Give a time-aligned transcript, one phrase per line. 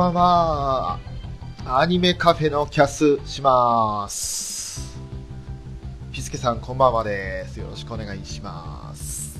[0.00, 0.98] こんばは。
[1.66, 4.98] アニメカフェのキャスします。
[6.10, 7.60] ピスケさん、こんばんはです。
[7.60, 9.38] よろしくお願いします。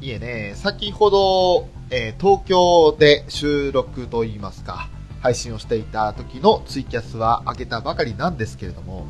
[0.00, 4.88] いえね、先ほど、えー東京で収録といいますか、
[5.20, 9.06] 配信をしていた時のツイキャスは開けたばかりなんですけれども、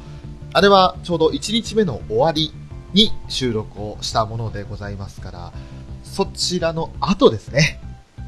[0.53, 2.53] あれはちょうど1日目の終わり
[2.93, 5.53] に収録をしたものでございますから、
[6.05, 7.81] そちらの後ですね。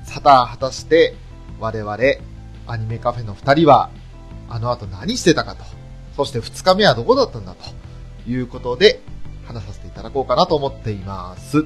[0.07, 1.15] さた果たして
[1.61, 2.32] 我々
[2.67, 3.91] アニメカフェの2人は
[4.49, 5.65] あの後何してたかと、
[6.17, 9.01] そして2日目はどこだったんだということで
[9.47, 11.65] 話させていただこうかなと思っています。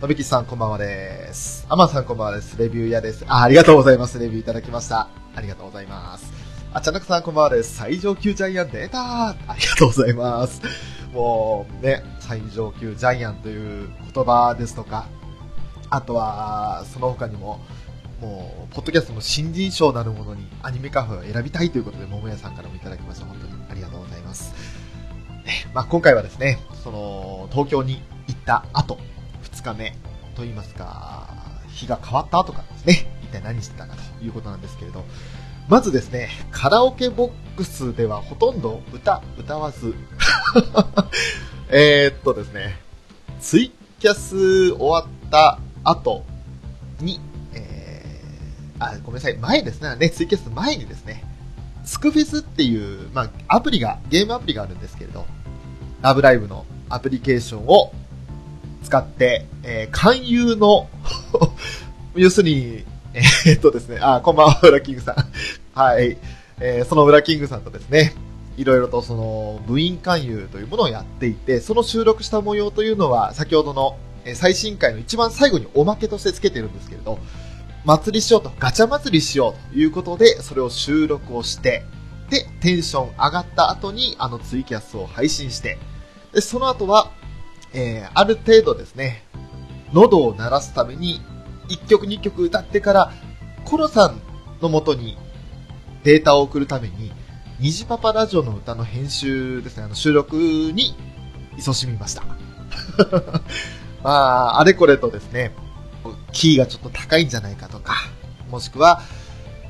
[0.00, 1.66] のびきさんこんばんはです。
[1.68, 2.58] アマさんこんばんはです。
[2.58, 3.24] レビュー屋です。
[3.26, 4.18] あ、ありがとうございます。
[4.18, 5.08] レビューいただきました。
[5.34, 6.32] ありがとうございます。
[6.72, 7.76] あちゃなくさんこんばんはです。
[7.76, 10.60] 最上級ジャイアン出たありがとうございます。
[11.12, 15.06] もうね、最上級ジャイアンという言葉ですとか、
[15.88, 17.60] あとは、その他にも、
[18.24, 23.26] もう、ポッドキャストの新人賞なるものにアニメカフェを選びたいということで、桃屋さんからもいただきました。
[23.26, 24.54] 本当にありがとうございます。
[25.44, 28.98] ねまあ、今回はですね、その、東京に行った後、
[29.42, 29.90] 2日目
[30.34, 31.28] と言いますか、
[31.68, 35.04] 日が変わった後からですね、一体何してたかということなんですけれど、
[35.68, 39.94] まずですね、カラオケボックスではほとんど歌、歌わず、
[41.68, 42.80] えっとですね、
[43.40, 46.24] ツイキャス終わった後
[47.00, 47.20] に、
[48.92, 51.24] あ、ごめんなさい、前ですね、ね、ツイキャス前にですね、
[51.84, 55.26] スクフェスっていう、まあ、アプリが、ゲームアプリがあるんですけれど、
[56.02, 57.92] ラブライブのアプリケーションを
[58.82, 60.88] 使って、えー、勧誘の、
[62.14, 62.84] 要するに、
[63.14, 65.78] えーっとですね、あ、こんばんは、ウラキングさん。
[65.78, 66.16] はい。
[66.60, 68.14] えーそのウラキングさんとですね、
[68.56, 73.96] いろいろとその部員勧誘というものをやっていて、その収録した模様というのは、先ほどの
[74.34, 77.18] 最新回の一番最後におまけとしてつけてるんですけれど、
[77.84, 81.84] 祭りしようと、ガチャ祭りしようということで、それを収録をして、
[82.30, 85.78] で、テンション上がった後に、あのツイキャスを配信して、
[86.32, 87.10] で、その後は、
[87.74, 89.24] えーある程度ですね、
[89.92, 91.20] 喉を鳴らすために、
[91.68, 93.12] 1曲2曲歌ってから、
[93.64, 94.20] コロさん
[94.62, 95.18] の元に
[96.04, 97.12] データを送るために、
[97.60, 100.96] 虹パパラジオの歌の編集ですね、あの収録に
[101.58, 102.22] 勤しみました。
[104.02, 105.52] まあ、あれこれとですね、
[106.34, 107.94] キーがちょっと高いんじゃないかとか、
[108.50, 109.00] もしくは、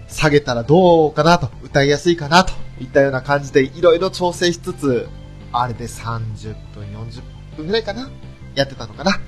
[0.08, 5.08] 下げたらどうかなと、歌いやすいかなといったような感じでいろいろ調整しつつ、
[5.52, 7.22] あれで30分、40
[7.56, 8.10] 分ぐらいかな
[8.54, 9.20] やってたのかな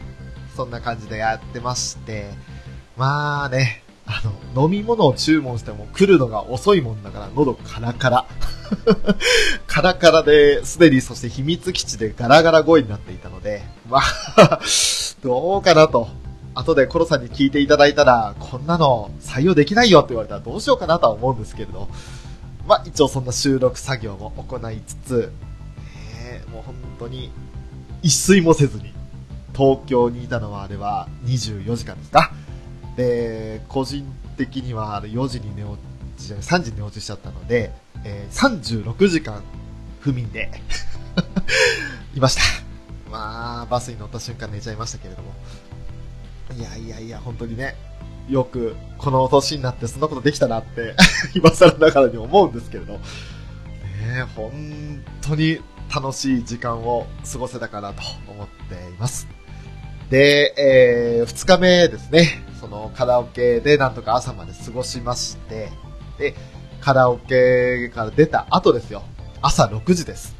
[0.57, 2.31] そんな感じでやってまして、
[2.97, 4.23] まあね、あ
[4.55, 8.27] の、飲み物を注文しても来るのが遅いもんだから、喉カラカラ。
[9.67, 14.01] カラカラで、すでにそして秘密基地でガラガラ声になっていたので、ま
[14.37, 14.61] あ、
[15.23, 16.09] どうかなと。
[16.57, 21.89] 後でコロさんに聞いていただいたら、こんなの採用できないよって言われたらどうしようかなとは思うんですけれど、
[22.67, 27.31] まあ一応そんな収録作業も行いつつ、ねえもう本当に
[28.03, 28.95] 一睡もせずに、
[29.55, 32.33] 東京にいたのはあれは24時間ですか
[32.97, 35.77] で、個人的にはあの4時に寝落
[36.17, 37.71] ち、3時に寝落ちしちゃったので、
[38.05, 39.43] えー36時間
[40.01, 40.51] 不眠で
[42.17, 42.43] いました。
[43.11, 45.33] まあ、バスに乗った瞬間寝ちゃいましたけれども。
[46.55, 47.77] いやいやいや、本当にね、
[48.29, 50.95] よく、この年になってそんなことできたなって、
[51.35, 52.95] 今更ながらに思うんですけれど。
[52.95, 53.01] ね
[54.19, 55.61] え、本当に
[55.95, 59.29] 楽しい時間を過ごせたかなと思っています。
[60.11, 65.71] で、えー、二日目ですね、そのカラオケでなんとか朝まで過ごしまして、
[66.19, 66.35] で、
[66.81, 69.03] カラオケから出た後ですよ。
[69.43, 70.37] 朝6時です。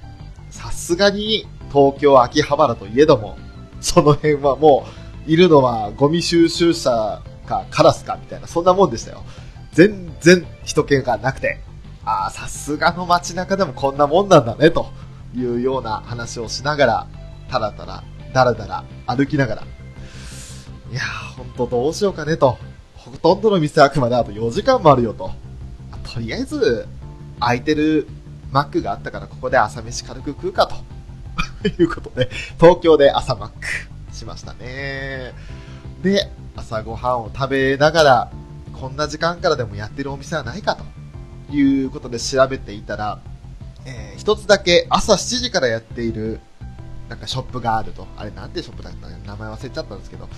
[0.51, 3.37] さすがに東京秋葉原といえども、
[3.81, 9.25] その辺はもう、いるのはゴミ収集車かカラスかみたいな、そんなもんでしたよ。
[9.73, 11.61] 全然人気がなくて、
[12.05, 14.87] ああ、さすがの街中でもこんなもんなんだね、と
[15.35, 17.07] いうような話をしながら、
[17.49, 19.63] たらたら、だらだら歩きながら、
[20.93, 22.59] いやー、ほんとどうしようかねと。
[22.95, 25.31] ほとんどの店開くまであと4時間もあるよと。
[26.13, 26.87] とりあえず、
[27.41, 28.07] 空いてる
[28.53, 30.77] マックがあったからここで朝飯軽く食うかと。
[31.69, 32.31] いうことで、
[32.61, 35.33] 東京で朝マックしましたね。
[36.03, 38.33] で、朝ごはんを食べながら、
[38.73, 43.21] こんな時間からでもやってるお店はないかということで調べていたら、
[43.85, 46.41] えー一つだけ朝7時からやっている
[47.09, 48.07] なんかショップがあると。
[48.17, 50.29] あれなんてショップだったか名前忘れちゃったんですけど、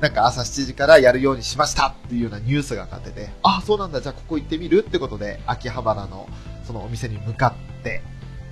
[0.00, 6.28] なんか朝7時からやるようにしましたっていうようなニュースがかってて、あ、そうなんだ、じゃあここ行ってみるってことで、秋葉原の
[6.64, 8.02] そのお店に向かって、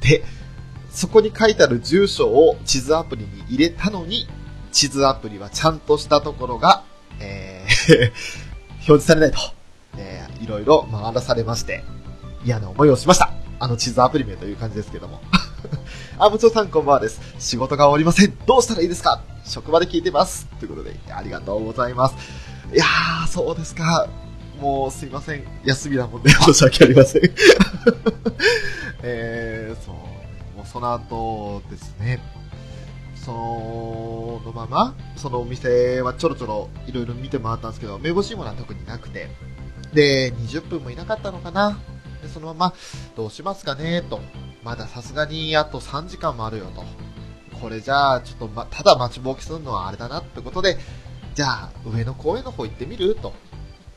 [0.01, 0.25] で、
[0.91, 4.27] そこに書いてある住所を地図アプリに入れたのに、
[4.73, 6.83] 地図アプリはちゃんとしたところが、
[7.21, 8.13] えー
[8.83, 9.39] 表示されないと。
[9.97, 11.85] えーいろいろ回らされまして、
[12.45, 13.31] 嫌な思いをしました。
[13.61, 15.21] あの地図アプリ名という感じですけども。
[16.19, 17.21] あ、部長さんこんばんはです。
[17.39, 18.37] 仕事が終わりません。
[18.45, 19.21] どうしたらいいですか？
[19.45, 20.47] 職場で聞いてます。
[20.59, 22.15] ということで、ありがとうございます。
[22.75, 24.09] いやー、そうですか。
[24.61, 25.45] もうすいません。
[25.65, 27.23] 休みなもんで申し訳ありません。
[29.03, 29.95] えー、そう。
[30.57, 32.21] もうその後ですね。
[33.25, 39.29] そのまま、そのお店はちょろちょろいろいろ見て回ったんですけど、めぼしいものは特になくて。
[39.95, 41.79] で、20分もいなかったのかな。
[42.21, 42.75] で、そのまま、
[43.17, 44.21] どうしますかねと。
[44.65, 46.85] まださすがにあと3時間もあるよと。
[47.59, 50.79] これじゃあ、ちょっと、ま、ただ待ちぼうきするのはあれだなってことで、
[51.35, 53.15] じゃあ、上野公園の方行ってみる？
[53.15, 53.33] と。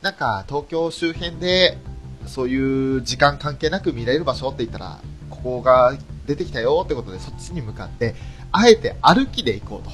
[0.02, 1.78] なんか、東京周辺で、
[2.26, 5.00] そういう時間関係なく見られる場所って言ったら、
[5.30, 5.96] ここが
[6.26, 8.14] 出てきたよってことで、そっちに向かって、
[8.56, 9.90] あえて歩きで行こうと。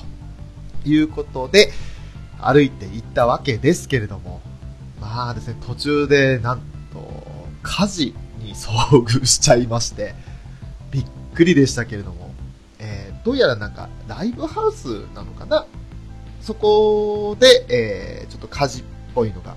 [0.85, 1.73] いうことで、
[2.41, 4.41] 歩いて行ったわけですけれども、
[5.01, 6.61] まあですね、途中で、なん
[6.93, 7.25] と、
[7.63, 8.71] 火事に遭
[9.03, 10.15] 遇しちゃいまして、
[10.91, 12.35] びっくりでしたけれども、
[12.81, 15.67] えーどうやらなんか、ライブハウスなのかな？
[16.41, 18.85] そこで、えーちょっと火事っ
[19.15, 19.55] ぽいのが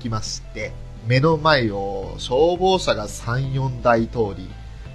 [0.00, 0.72] 起きまして、
[1.06, 4.50] 目の前を消防車が3、4台通り、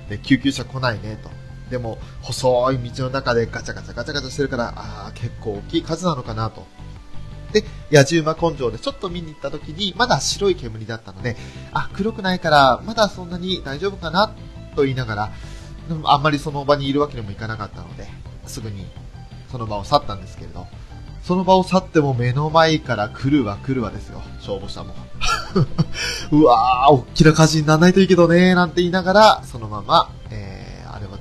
[0.09, 1.29] で、救急車来ないねと。
[1.69, 6.65] でも、細い道の中でガチャガチャガチャガチャしてるから、ああ、結構大きい火事なのかなと。
[7.51, 11.35] で、野じ馬根性でちょっと見に行った時に、まだ白い煙だったので、
[11.71, 14.33] あ、黒くないから、まだそんなに大丈夫かな
[14.75, 15.31] と言いながら、
[16.05, 18.07] あんまりその場にいるわけにもいかなかったので、
[18.45, 18.85] すぐに
[19.51, 20.67] その場を去ったんですけれど、
[21.23, 24.93] その場を去っても目の前から来るわ来るわですよ、消防車も。
[26.31, 30.52] うわー、大きな火事にならないといいけどねなんて言いながら、そのまま、えー、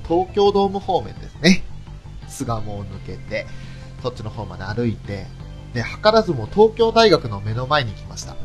[0.08, 1.62] 東京ドーム方面ですね。
[2.28, 3.46] 巣鴨を抜けて、
[4.02, 5.26] そっちの方まで歩いて、
[5.74, 8.36] で、図らずも東京大学の目の前に来ました。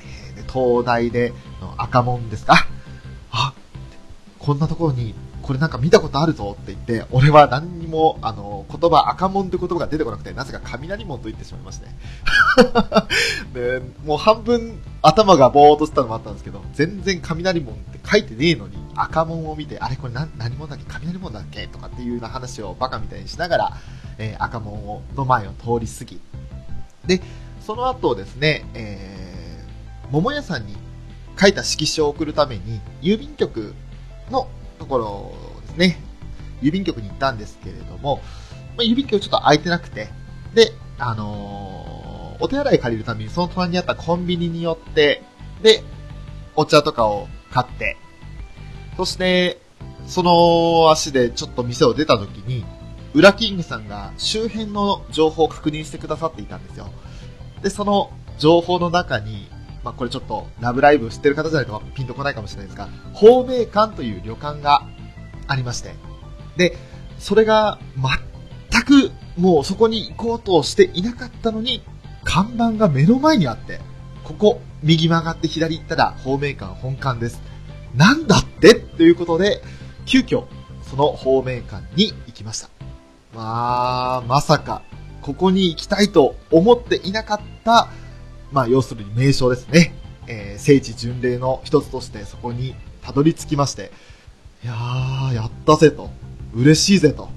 [0.00, 2.66] えーで東大での赤門ですか？
[3.30, 3.52] あ、
[4.38, 11.88] こんなところに、これなんか見たことあるぞって言って、俺は何にも、あの、言葉、赤門って言葉が出てこなくて、なぜか雷門と言ってしまいまして。
[13.80, 23.72] で、もう半分頭がぼーっとしたのもあったんですけど、全然雷門って書いてねえのに、赤門を見て、あれこれ何何門だっけ雷門だっけとかっていうような話をバカみたいにしながら、
[24.18, 26.20] えー赤門をの前を通り過ぎ。
[27.06, 27.22] で、
[27.60, 30.76] その後ですね、えー、桃屋さんに
[31.40, 33.74] 書いた色紙を送るために、郵便局
[34.30, 36.00] のところですね、
[36.62, 38.20] 郵便局に行ったんですけれども、
[38.76, 40.08] まあ、郵便局ちょっと空いてなくて、
[40.54, 41.98] で、あのー
[42.40, 45.22] お手洗い借りるためにその隣にあったコンビニに寄って、
[45.62, 45.82] で、
[46.54, 47.96] お茶とかを買って、
[48.98, 49.60] そして、
[50.08, 52.64] その足でちょっと店を出た時に、
[53.14, 56.88] ウラキングさんが周辺の情報を確認してくださっていたんですよ。
[57.62, 59.48] で、その情報の中に、
[59.84, 64.82] まあ、これちょっと、ラブライブ知ってる方じゃないとピンとこないかもしれないですが、宝明館という旅館が
[65.46, 65.94] ありまして、
[66.56, 66.76] で、
[67.20, 67.78] それが
[68.72, 71.84] 全くもうそこに行こうとしていなかったのに、
[72.24, 73.80] 看板が目の前にあって、
[74.24, 77.40] ここ、右曲がって左行ったら方面館本館です。
[77.94, 79.62] なんだでということで、
[80.06, 80.44] 急遽、
[80.82, 82.70] その方面館に行ききました。
[83.34, 84.82] まあ、まさか、
[85.20, 87.88] ここに行きたいと思っていなかった、
[88.52, 89.94] まあ、要するに名称ですね。
[90.26, 93.90] えー聖地巡礼の一つとしてそこにたどり着きまして、
[94.64, 96.10] いやー、やったぜと、
[96.54, 97.28] 嬉しいぜと、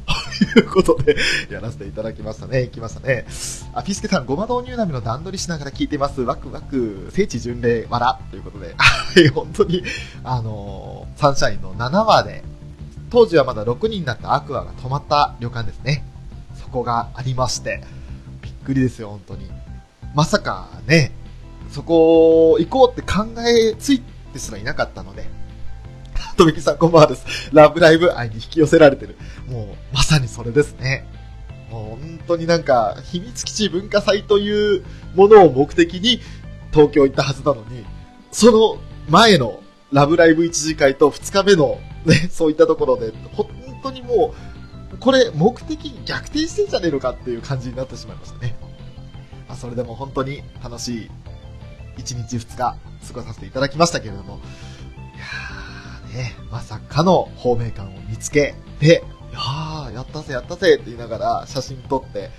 [0.58, 1.16] いうことで、
[1.50, 2.62] やらせていただきましたね。
[2.64, 3.26] 行きましたね。
[3.74, 6.22] あ、ピースケさん、ごま導入波の段取りしながら聞いています。
[6.22, 9.84] ワクワク、聖地巡礼、わら、ということで、はい、本当に、
[10.24, 12.44] あのーサンシャインの7話で、
[13.10, 16.06] 当時はまだ6人になったアクアが泊まった旅館ですね。
[16.56, 17.84] そこがありまして、
[18.42, 19.50] びっくりですよ、本当に。
[20.16, 21.12] まさかね、
[21.70, 24.00] そこ行こうって考えつい
[24.34, 25.30] てすらいなかったので、
[26.38, 27.50] とめきさんこんばんはです。
[27.54, 29.16] ラブライブ愛に引き寄せられてる。
[29.48, 31.08] もう、まさにそれですね。
[31.70, 34.84] もう本当になんか、秘密基地文化祭という
[35.16, 36.20] ものを目的に
[36.72, 37.86] 東京行ったはずなのに、
[38.32, 39.62] その前の
[39.92, 43.48] ラブライブ一次会と2日目のね、そういったところで、本
[43.84, 44.34] 当にも
[44.94, 48.56] う、これ目的逆転してんじゃねえのかっていう感じになってしまいましたね。
[49.48, 51.12] まあ、それでも本当に楽しい
[51.98, 52.78] 1日2日過
[53.14, 54.40] ごさせていただきましたけれども、
[56.14, 62.30] ね、まさかの方面感を見つけて、いやー、やったぜやったぜって言いながら写真撮って、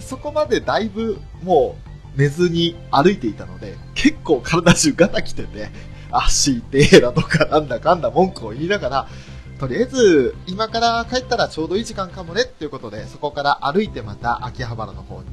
[0.00, 1.76] そこまでだいぶも
[2.16, 5.68] う寝ずに歩いていたので、結構体中ガタ来てて、
[6.10, 9.08] 足痛えだとかなんだかんだ文句を言いながら、
[9.60, 15.28] とりあえず今から帰ったらちょうどいい時間かもねっていうことで、そこから歩いてまた秋葉原の方に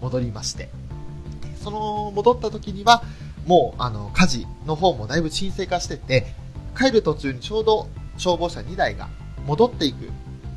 [0.00, 0.70] 戻りまして、
[1.62, 3.02] その戻った時には、
[3.46, 6.34] もうあの火事の方もだいぶ沈静化してて、
[6.76, 9.08] 帰る途中にちょうど消防車2台が
[9.46, 10.10] 戻っていく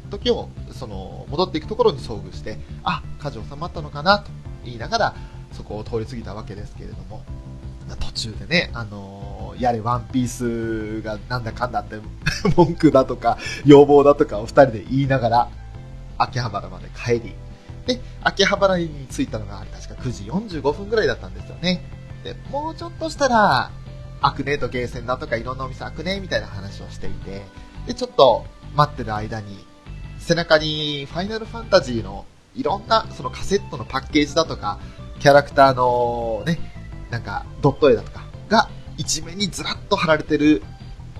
[0.09, 4.31] 時を、その戻っていくところに遭遇して、あ、火事収まったのかなと
[4.63, 5.15] 言いながら、
[5.53, 7.23] そこを通り過ぎたわけですけれども、
[7.99, 11.95] 途中でね、あのーやれワンピースがなんだかんだって
[12.55, 15.49] 文句だとか要望だとかを二人で言いながら
[16.17, 17.35] 秋葉原まで帰り
[17.85, 21.83] で秋葉原に着いたのが確か9時45分ぐらいだったんですよね。
[22.23, 23.69] でもうちょっとしたら
[24.25, 27.43] アクネとゲーセンだとかいろんなお店開くねみたいな話をしていて
[27.87, 29.65] でちょっと待ってる間に
[30.19, 34.79] 背中にファイナルファンタジーのいろんなそのカセットのパッケージだとか
[35.19, 36.59] キャラクターのね
[37.11, 40.63] なんかドット絵だとかが一面にずらっと貼られてる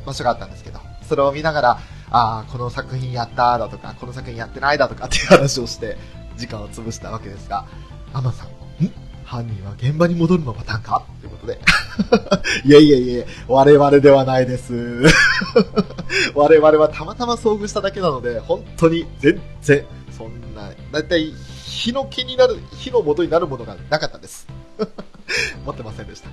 [0.06, 1.70] 場所があったんですけど、それを見ながら、
[2.12, 5.98] ああ、この作品やっただとか、この作品やってないだとかっていう話をして、
[6.38, 7.66] 時間を潰したわけですが、
[8.14, 8.48] アマさん、
[8.86, 8.92] ん？
[9.26, 11.06] 犯人は現場に戻るのパターンか？
[11.46, 12.66] ということで。
[12.66, 14.74] いやいやいや、我々ではないです。
[16.34, 19.86] 我々はたまたま遭遇しただけなので、本当に全然、
[20.16, 21.34] そんな、だいたい
[21.66, 24.48] 火の気になる、火の元になるものがなかったです。
[25.66, 26.30] 持ってませんでした。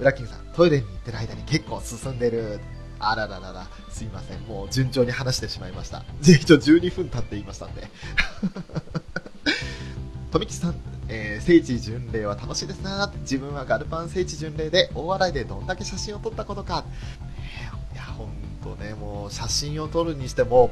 [0.00, 2.60] ウラキングさん、トイレに行ってる間に結構進んでる。
[3.02, 4.40] あらららら、すいません。
[4.40, 6.04] もう順調に話してしまいました。
[6.20, 7.88] 一応12分経っていましたんで。
[10.30, 10.74] 富吉さん、
[11.12, 16.84] えー聖地巡礼は楽しいですな自分はガルパン聖地巡礼で大笑いでどんだけ写真を撮ったことか。
[17.92, 18.28] いや、ほん
[18.62, 20.70] とね、もう写真を撮るにしても、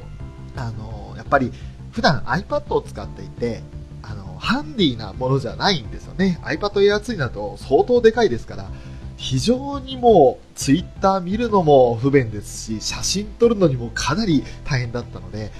[0.55, 1.51] あのやっぱり
[1.91, 3.61] 普段 iPad を使っていて、
[4.01, 6.39] あの、ハンディなものじゃないんですよね。
[6.43, 8.69] iPad Air 2になると相当でかいですから、
[9.17, 15.51] 非常にもう Twitter 見るのも不便ですし、写真撮るのにもかなり大変だったので、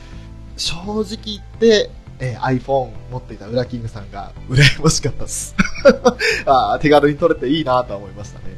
[0.56, 5.56] 正直言って、えー iPhone 持っていたウラキングさんが羨ましかったです。
[6.46, 8.58] あー手軽に撮れていいなと思いましたね。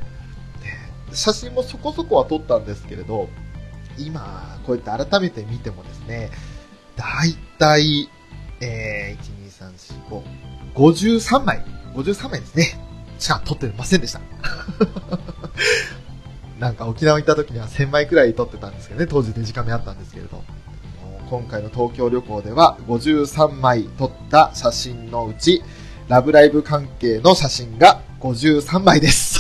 [1.14, 3.30] 写真もそこそこは撮ったんですけれど、
[3.98, 6.32] 今、こうやって改めて見てもですね、
[6.96, 8.10] だいたい、
[8.62, 10.24] えー、1、2、3、4、
[10.74, 11.64] 5、53枚、
[11.94, 12.80] 53枚ですね。
[13.20, 14.22] しか撮ってませんでした。
[16.60, 20.44] なんか沖縄行った時には1000枚くらい撮ってたんですけどね、当時デジカメあったんですけれど。
[21.32, 25.64] 今回の東京旅行では53枚撮った写真のうち、
[26.10, 29.40] ラブライブ関係の写真が53枚です。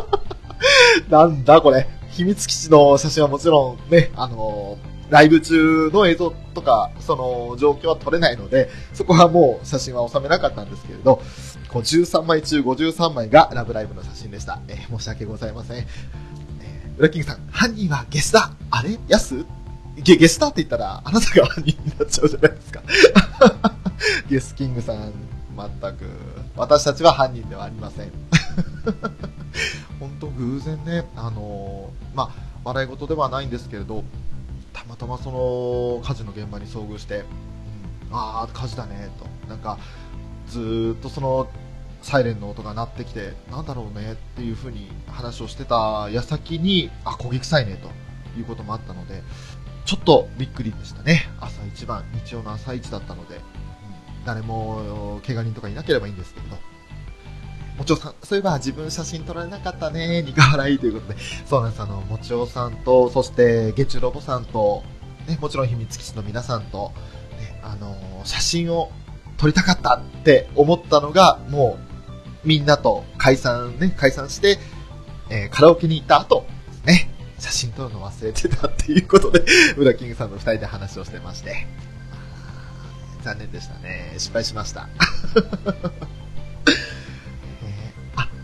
[1.08, 1.88] なんだこれ。
[2.10, 4.76] 秘密基地の写真はもちろんね、あの
[5.08, 11.22] ライブ中の映像とか、その状況は撮れないので、そこはもう写真は収めなかったんですけれど、
[11.70, 14.60] 53枚中53枚がラブライブの写真でした。
[14.68, 15.78] えー申し訳ございません。
[15.78, 18.98] えー、ウラキングさん、犯人はゲスだあれ？
[19.08, 19.46] ヤス
[19.96, 22.82] ゲ、ゲスターって言ったら、あなたが犯人になっちゃうじゃないですか。
[24.28, 25.12] ゲスキングさん、
[25.56, 26.06] 全く、
[26.56, 28.12] 私たちは犯人ではありません。
[30.00, 32.30] 本当偶然ね、あのーまあ、
[32.64, 34.04] 笑い事ではないんですけれど、
[34.72, 37.24] たまたまその火事の現場に遭遇して、うん、
[38.12, 39.48] ああ、火事だね、と。
[39.48, 39.78] なんか、
[40.48, 41.48] ずーっとその、
[42.02, 47.88] サイレンの音が鳴ってきて、なんだろうねっていう風に話をしてた矢先に、あ、焦げ臭いねと
[48.38, 49.22] いうこともあったので、
[49.84, 51.28] ちょっとびっくりでしたね。
[51.40, 53.42] 朝一番、日曜の朝一だったので、うん
[54.24, 56.46] 誰も怪我人とかいなければいいんですけど。
[57.76, 61.18] もちおさん、そういえば自分写真撮られなかったね、苦笑いということで。
[61.44, 64.84] そうなんです、あの、もちおさんと、そして、月中ロボさんと、
[65.26, 66.92] ね、もちろん秘密基地の皆さんと、
[67.38, 68.92] ね、あの写真を
[69.38, 71.76] 撮りたかったって思ったのが、も
[72.44, 74.58] う、みんなと解散ね、解散して、
[75.30, 76.46] えーカラオケに行った後、
[77.38, 79.44] 写真撮るの忘れてたっていうことで、
[79.76, 81.66] ウラキングさんと二人で話をしてまして、
[83.22, 84.14] 残念でしたね。
[84.18, 84.88] 失敗しました。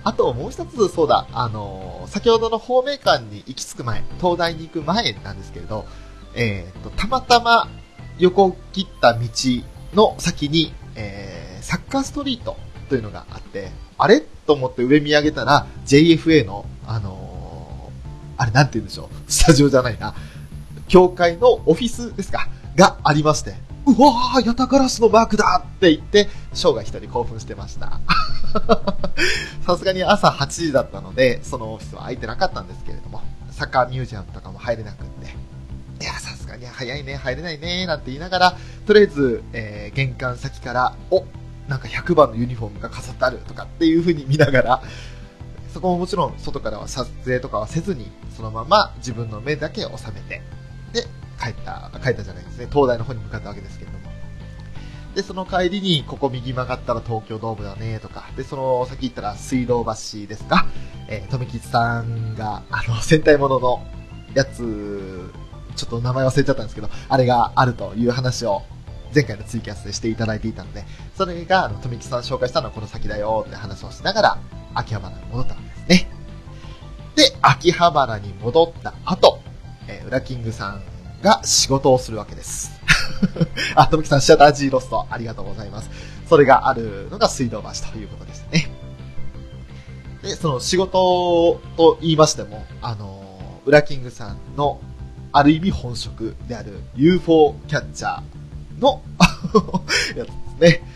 [0.03, 5.85] あ、ともう一つ、そうだ、あのー先ほどの方面館に行き着く前、東大に行く前なんですけれど、
[6.35, 7.69] えーと、たまたま
[8.19, 9.21] 横切った道
[9.95, 12.57] の先に、えーサッカーストリート
[12.89, 14.21] というのがあって、あれ？
[14.47, 17.20] と思って上見上げたら、JFA の、あの
[18.41, 20.15] あれなんて言うんでしょう、スタジオじゃないな、
[20.89, 23.55] 教会のオフィスですか、がありまして、
[23.85, 28.01] うわー、ヤタガラスのマークだって言って、ショーが一人興奮してました。
[29.67, 33.21] さすがに朝8時だったので、そのオフィスは空いてなかったんですけれども、
[33.51, 35.35] サッカーミュージアムとかも入れなくって、
[36.03, 38.57] いや、さすがに早いね、入れないね、なんて言いながら、
[38.87, 41.27] とりあえず、えー玄関先から、お
[41.69, 44.83] なんか100番のユニフォームが飾ってあるとかっていう風に見ながら、
[45.73, 50.43] そこももちろん外からは撮影とかはせずに、そのまま自分の目だけ収めて、
[50.93, 51.03] で、
[51.41, 54.11] 帰った、帰ったじゃないですね、東大の方に向かったわけですけれども。
[55.15, 60.67] で、その帰りに、ここ右曲がったら東京ドームだね、とか、で、その先行ったら水道橋ですか、
[61.09, 63.83] えー、富吉さんが、あの、戦隊ものの
[64.35, 65.33] やつ、
[65.77, 68.63] ちょっと名前忘れちゃったんですけど、あれがあるという話を、
[69.13, 70.85] 前回のツイキャスでしていただいていたので、
[71.17, 74.39] それが、あの、富吉さん紹介したのはこの先だよって話をしながら、
[74.75, 76.11] 秋葉原に戻ったわけですね。
[77.17, 79.41] で、秋葉原に戻った後、
[79.89, 80.83] えー、ウラキングさん
[81.23, 82.73] が仕事をするわけです。
[83.75, 85.91] あ、富木さん、シャタージーロスト、ありがとうございます。
[86.29, 88.71] それがあるのが水道橋ということですね。
[90.23, 94.81] で、その仕事と言いましても、あのー、ウラキングさんの、
[95.33, 99.01] ある意味本職である UFO キャッチャーの
[100.17, 100.90] やつですね。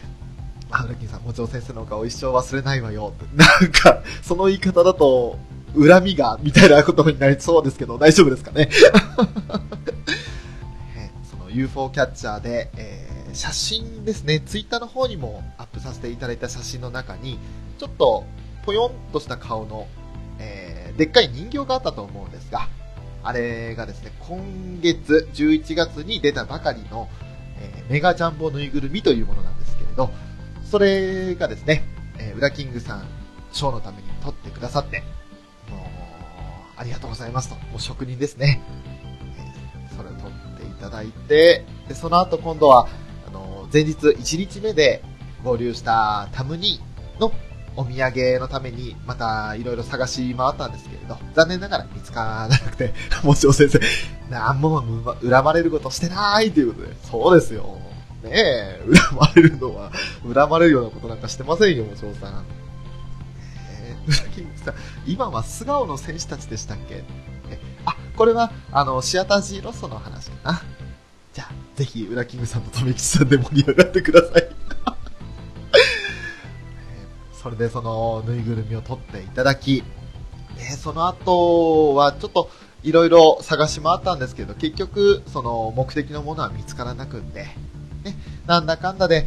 [0.81, 3.27] あ、ウラキングさん、もちろん先生のお顔一生忘れないわよって。
[3.37, 5.39] なんか、その言い方だと、
[5.79, 8.69] 恨みが、みたいなことになりそうですけど、大丈夫ですかね？
[11.31, 17.37] その UFO キャッチャーで、えー写真ですね、ツイッターの方にもアップさせていただいた写真の中に、
[17.81, 18.23] ちょっと
[18.65, 19.89] ぽよんとした顔の、
[20.39, 22.69] えーでっかい人形があったと思うんですが、
[23.25, 27.09] あれがですね、今月11月に出たばかりの、
[27.59, 30.13] えーメガジャンボぬいぐるみというものなんですけれど、
[30.75, 31.85] それがですね、
[32.19, 33.07] えーウラキングさん、
[33.53, 35.05] ショーのために撮ってくださって、
[35.71, 35.81] もう、
[36.77, 38.61] ありがとうございますと、もう職人ですね。
[39.39, 42.89] えーそれを撮っていただいて、で、その後今度は、
[43.29, 45.05] あの、前日1日目で
[45.45, 47.31] 合流したタムニーの
[47.77, 53.79] お土産のために、またいろいろ探し回ったんですけれど、残念ながら見つからなくて、 もちろん先生、
[54.29, 54.83] なんも
[55.23, 57.79] 恨まれることしてないということで、そうですよ。
[58.25, 62.45] ねえ、恨まれるのは、恨まれるようなことなんかしてませんよ、もちろんさん。
[63.71, 64.75] えー、ウラキングさん、
[65.07, 67.05] 今は素顔の選手たちでしたっけ？
[67.51, 70.63] えあ、これは、あの、シアタージーロストの話かな。
[71.35, 74.49] じゃあ、ぜひ、ウラキングさんと富吉さんで盛り上がってください。
[77.43, 79.85] それで、その、ぬいぐるみを取っていただき、
[80.57, 82.49] で、その後は、ちょっと、
[82.83, 87.49] いろいろ探し回ったんですけど、結局、その、目的のものは見つからなくって、
[88.47, 89.27] なんだかんだで、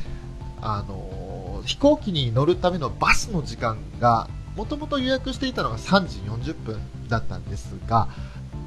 [0.61, 8.07] あの飛行機に乗るためのバスの時間が、もともと予約していたのが3時40分だったんですが、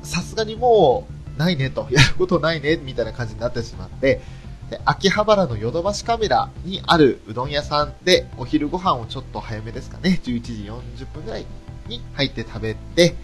[0.03, 4.21] さすがにもう、ないねと、やることないね、みたいな感じになってしまって、
[4.71, 10.53] で秋葉原のヨドバシカメラにあるうどん屋さんで、お昼ご飯をちょっと早めですかね、11時
[11.03, 11.47] 40分ぐらい
[11.89, 13.17] に入って食べて、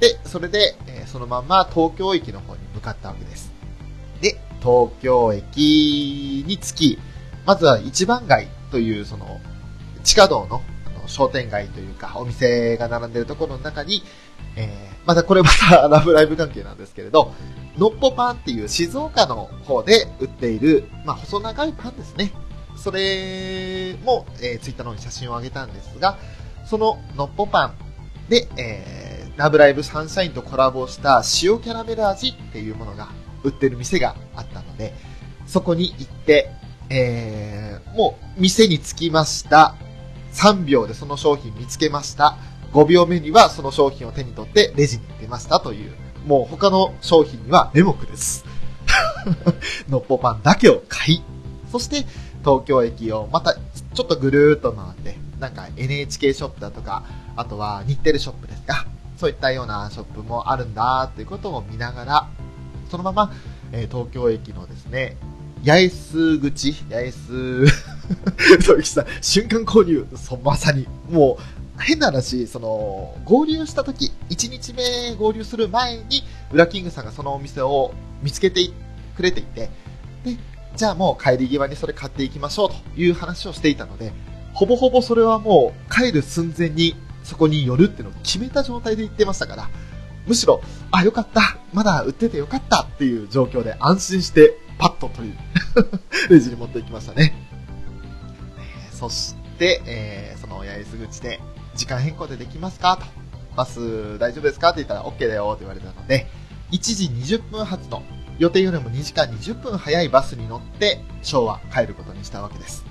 [0.00, 3.49] で、それで、えそのまま東京駅の方に向かったわけです。
[4.60, 6.98] 東京駅に着き、
[7.46, 9.40] まずは一番街という、その、
[10.04, 10.62] 地下道の
[11.00, 14.02] の商店街というか、お店が並んでるところの中に、
[14.56, 17.32] えーまたこれまたラブライブ関係なんですけれど、
[17.78, 22.32] のっぽパンっていう静岡の方で売っている、まあ、細長いパンですね。
[22.76, 26.18] それも、えーツイッターの方に写真を上げたんですが、
[26.66, 27.74] そののっぽパン
[28.28, 33.08] で、えーラブライブサンシャインとコラボした塩キャラメル味っていうものが
[33.42, 34.94] 売ってる店があったので、
[35.46, 36.50] そこに行って、
[36.88, 39.74] えーもう店に着きました。
[40.32, 42.36] 3秒でその商品見つけました。
[42.72, 45.92] 5秒目にはその商品を手に取ってレジに出ましたという、
[46.26, 48.44] もう他の商品には目目です。
[49.90, 51.22] のっぽパンだけを買い、
[51.70, 52.06] そして
[52.44, 57.02] 東京駅をまたちょっとぐるーっと回って、なんか NHK ショップだとか、
[57.36, 62.28] あとは日テレショップですか、そういったようなショップもあるんだっていうことを見ながら、
[62.90, 63.32] そのまま、
[63.72, 65.16] えー東京駅のですね、
[65.64, 67.66] 八重洲口、八重洲、
[68.64, 78.60] そうした瞬間購入、そう、まさに、もう、変な話、その、合流した時、1日目合流する前に、ウラキングさんがそのお店を見つけて
[79.16, 79.70] くれていて、
[80.24, 80.36] で、
[80.76, 84.12] じゃあもう帰り際にそれ買っていきましょうという話をしていたので、
[84.52, 89.68] ほぼほぼそれはもう帰る寸前にそこに寄るっていうのを決めた状態で行ってましたから、
[90.26, 95.38] むしろ、あ、よかった、まだ売っててよかったっていう状況で安心してパッと取り、
[96.30, 97.34] レジに持っていきましたね。
[98.92, 101.40] そして、えーその八重洲口で、
[101.74, 102.96] 時間変更でできますか？
[102.96, 103.04] と。
[103.56, 104.70] バス大丈夫ですか？
[104.70, 106.26] って言ったら OK だよって言われたので、
[106.72, 108.02] 1時20分発の
[108.38, 112.84] 予定よりも2時間20分早いバスに乗って昭和帰ることにしたわけです。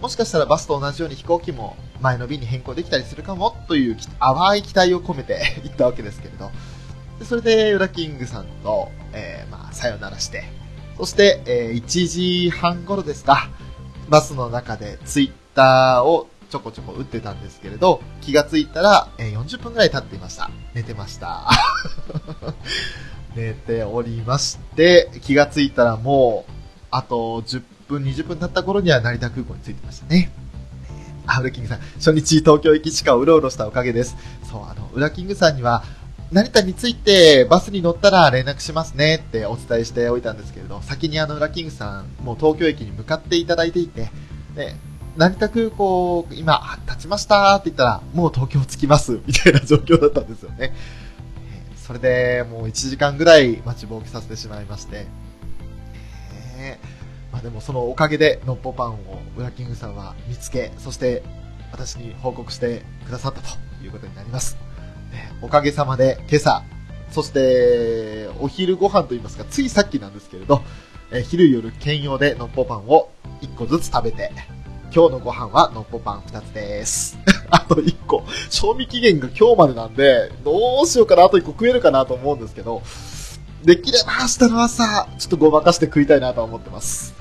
[0.00, 6.50] もしかしたらバスと同じように飛行機も前の便に変更できたりするかもという淡い期待を込めて 行ったわけですけれど、
[7.22, 10.42] でそれでウラキングさんと、えーまあ、さよならして、
[10.96, 13.48] そして、えー1時半頃ですか、
[14.08, 20.50] バスの中でツイッターをちょこちょこ打ってたんですけれど、気がついたら、えー40分くらい経っていました。
[20.74, 21.48] 寝てました。
[23.36, 26.52] 寝ておりまして、気がついたらもう、
[26.90, 30.32] あと10分、20分経った頃には成田空港に着いてましたね。
[31.28, 34.16] あ、ウラキングさん、初日東京駅地下をうろうろしたおかげです。
[34.50, 35.84] そう、あの、ウラキングさんには、
[36.32, 44.10] 成田に着いてバスに乗ったら連絡しますねってお伝えしておいたんですけれど、先にあの、ウラキングさん、もう東京駅に向かっていただいていて、
[44.54, 44.74] で、
[45.18, 50.72] 成田空港、今、立ちましたって言ったら、もう東京着きます、みたいな状況だったんですよね。
[51.76, 55.06] それで、もう1時間ぐらい待ちぼうけさせてしまいまして、
[56.56, 61.22] えーまあでもそのおかげで、のっぽパンをウラキングさんは見つけ、そして
[61.72, 63.48] 私に報告してくださったと
[63.82, 64.71] いうことになります。
[65.40, 66.62] おかげさまで今朝、
[67.10, 70.62] そしてお昼ご飯といいますか、ついさっきなんですけれど、
[71.10, 73.10] え昼夜兼用でのっぽパンを
[73.42, 74.32] 1個ずつ食べて、
[74.94, 77.18] 今日のご飯はのっぽパン2つです。
[77.50, 78.24] あと1個。
[78.50, 82.82] 賞味期限が今日までなんで、どうしようかな、あと1個食えるかなと思うんですけど、
[83.64, 87.14] できれば明日の朝、ちょっとごまかして食いたいなとは思ってます。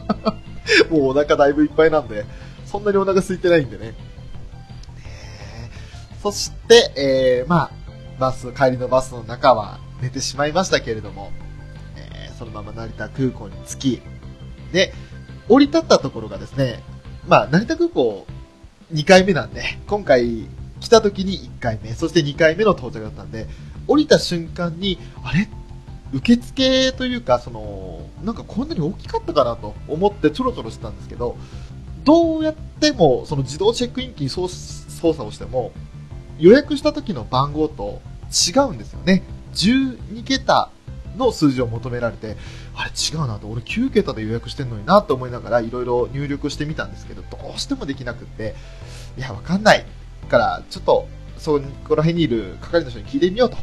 [0.90, 2.24] もうお腹だいぶいっぱいなんで、
[2.64, 3.94] そんなにお腹空いてないんでね。
[6.26, 7.70] そして、えー、まあ、
[8.18, 11.30] バス、帰りのバスの中は寝てしまいましたけれども、
[11.96, 14.02] えーそのまま成田空港に着き、
[14.72, 14.92] で、
[15.48, 16.82] 降り立ったところがですね、
[17.28, 18.26] まあ、成田空港
[18.92, 20.48] 2回目なんで、今回
[20.80, 23.46] 来た時に1回目、そして2回目の到着だったんで、
[23.86, 25.48] 降りた瞬間に、あれ？
[26.12, 31.36] 受付というか、その、なんかこんなに大きかったかなと思ってちょろちょろしてたんですけど、
[32.02, 35.70] どうやっても、その自動チェックイン機に操作をしても、
[36.38, 39.22] 予約した時の番号と違うんですよね。
[39.54, 40.70] 12桁
[41.16, 42.36] の数字を求められて、
[42.74, 48.54] あれ違うなと、俺9桁で予約してんのになと思いながらいろいろ入力してみたんですけど、どうしてもできなくって、
[49.16, 49.86] いや、わかんない。
[50.26, 53.56] から、ちょっと、そこら辺にいる係の人に聞いてみようと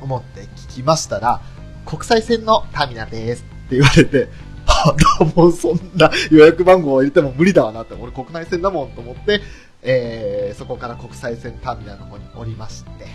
[0.00, 1.40] 思って聞きましたら、
[1.84, 4.28] 国際線のターミナルですって言われて、
[4.66, 4.94] あ、
[5.34, 9.40] どうそんな予約番号を入れても無理だわなって、俺国内線だもんと思って、
[9.86, 13.06] えー、そこから国際線ターミナルの方に降りまして、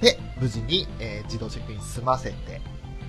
[0.00, 2.60] で、無事に、えー自動チェックイン済ませて、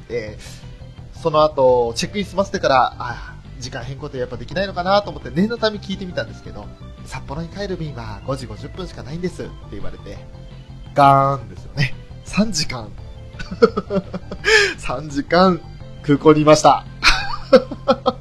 [0.09, 0.73] えー
[1.21, 6.65] その後、チェックイン済ませてから、あ時間変更ってやっぱできないのかなと思って念のため聞いてみたんですけど、
[7.05, 10.17] 札幌に帰る便は5時50分しかないんですって言われて、
[10.93, 11.93] ガーンですよね。
[12.25, 12.91] 3時間。
[14.79, 15.61] 3時間
[16.01, 16.85] 空港にいました。
[17.87, 18.15] あ、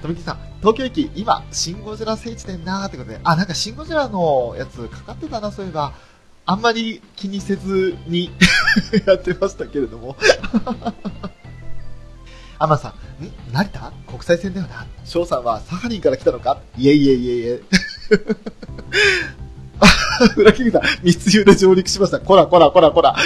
[0.00, 5.92] 富木さん、東京駅、今、シンゴジラ聖地点なーってことで、あ、なんかシンゴジラのやつかかってたな、そういえば。
[6.44, 8.30] あんまり気にせずに
[9.06, 10.16] やってましたけれども。
[12.58, 13.32] アマさん、ん？
[13.52, 13.92] 成田？
[14.08, 14.86] 国際線だよな。
[15.04, 16.58] 翔さんはサハリンから来たのか？
[16.78, 17.60] いえいえいえいえ。
[19.80, 19.86] あ、
[20.36, 20.80] 裏切りだ。
[21.02, 22.20] 密輸で上陸しました。
[22.20, 23.16] こらこらこらこら。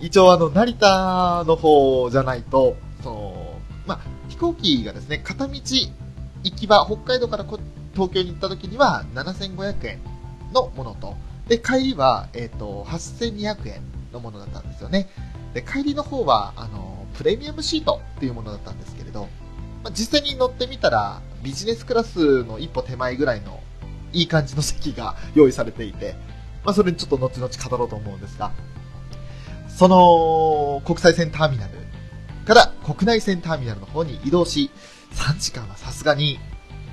[0.00, 3.39] 一応あの、成田の方じゃないと、その、
[4.40, 5.92] 行機がですね、片道行
[6.56, 7.58] きは北海道からこ
[7.92, 10.00] 東京に行った時には7500円
[10.54, 11.16] のものと、
[11.48, 15.08] で、帰りは、えっ、と、8200円のものだったんですよね。
[15.52, 19.28] で、帰りの方は、あの、プレミアムシートっていうものだったんですけれど、
[19.82, 23.60] まあ、実際に乗ってみたら、ビジネスクラスの一歩手前ぐらいの
[24.12, 26.14] いい感じの席が用意されていて、
[26.64, 28.52] まあ、それにちょっと後々語ろうと思うんですが、
[29.68, 31.79] その国際線ターミナル
[32.50, 34.72] から国内線ターミナルの方に移動し、
[35.12, 36.40] 3時間はさすがに、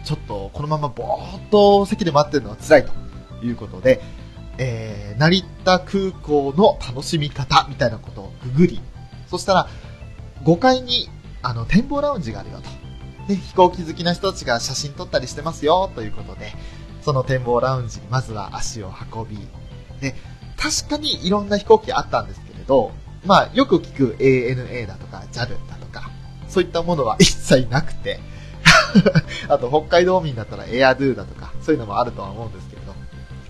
[0.06, 2.94] ちょっとこのままぼーっと席で待ってるのは辛いと
[3.44, 4.00] いうことで、
[4.60, 8.82] えー、成田空港の楽しみ方みたいなことをググり、
[9.32, 9.68] そしたら、
[10.44, 11.10] 5階に、
[11.42, 12.70] あの、展望ラウンジがあるよと。
[13.28, 16.54] で、飛行機好きな人たちが写真撮ったりしてますよ、ということで、
[17.02, 19.40] その展望ラウンジにまずは足を運び、
[20.02, 20.14] で、
[20.56, 22.92] 確かにいろんな飛行機あったんですけれど、
[23.28, 26.10] まあ、よく聞く ANA だとか JAL だとか、
[26.48, 28.20] そういったものは一切なくて、
[29.50, 32.96] あと北海道民だったらエアドゥだとか、そういうのもあるとは思うんですけれど、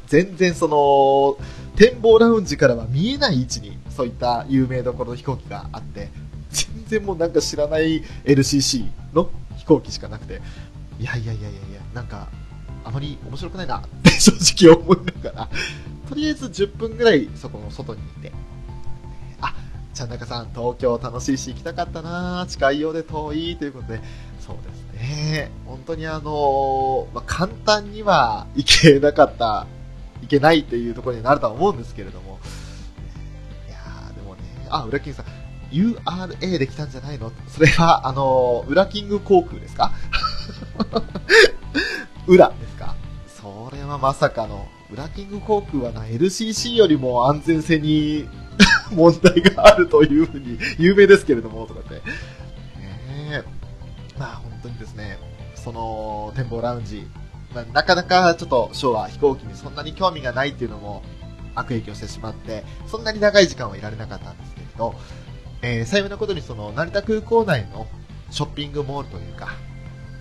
[0.07, 1.37] 全然その、
[1.75, 6.09] 展望ラウンジからは見えない位置に、そういった有名どころの飛行機があって、
[6.49, 10.41] 全然もうなんか知らない LCC の飛行機しかなくて、
[10.99, 12.29] いやいやいやいやいや、なんか、
[12.83, 14.31] あまり面白くないなって正
[14.65, 15.49] 直思いながら、
[16.09, 18.33] とりあえず10分ぐらいそこの外にいて、あ、
[19.97, 23.99] ちゃんなかさん、東京楽しいし行きたかったな近いようで遠いということで、
[24.39, 25.49] そうですね。
[25.65, 29.65] 本当にあの、まあ、簡単には行けなかった、
[30.21, 32.39] 行けないっていうところになるとは思うんですけれども、
[33.67, 35.25] いやー、でもね、あ、裏金さん、
[35.71, 37.31] URA で来たんじゃないの？
[37.47, 39.91] それは、あの、裏キング航空ですか？
[42.27, 42.95] 裏ですか？
[43.27, 48.29] それはまさかの、裏キング航空はな、LCC よりも安全性に
[48.91, 51.95] 問題があるというふうに有名ですけれども、とかって。
[51.95, 52.01] ね
[53.31, 53.43] え。
[54.17, 55.17] まあ本当にですね、
[55.55, 57.07] その展望ラウンジ、
[57.53, 61.03] まあ、なかなかちょっと昭和飛行機にそんなに興味がないっていうのも
[61.55, 64.95] 悪影響してしまって、そんなに長い時間はいられなかったんですけれど、
[65.61, 67.87] えー、幸いなことにその成田空港内の
[68.29, 69.49] ショッピングモールというか、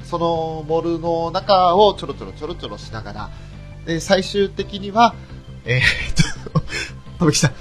[0.05, 3.31] そのモールの中をちょろちょろちょろちょろしながら、
[3.85, 5.15] で、最終的には、
[5.65, 5.83] えー、っ
[7.19, 7.53] と、と、木さん、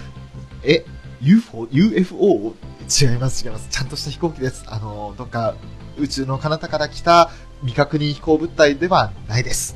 [0.63, 0.85] え、
[1.25, 1.67] UFO?
[1.71, 2.53] UFO?
[2.87, 3.67] 違います、違います。
[3.71, 4.63] ちゃんとした飛行機です。
[4.67, 5.55] あの、どっか
[5.97, 9.75] 宇宙の彼方から来た未確認飛行物体ではないです。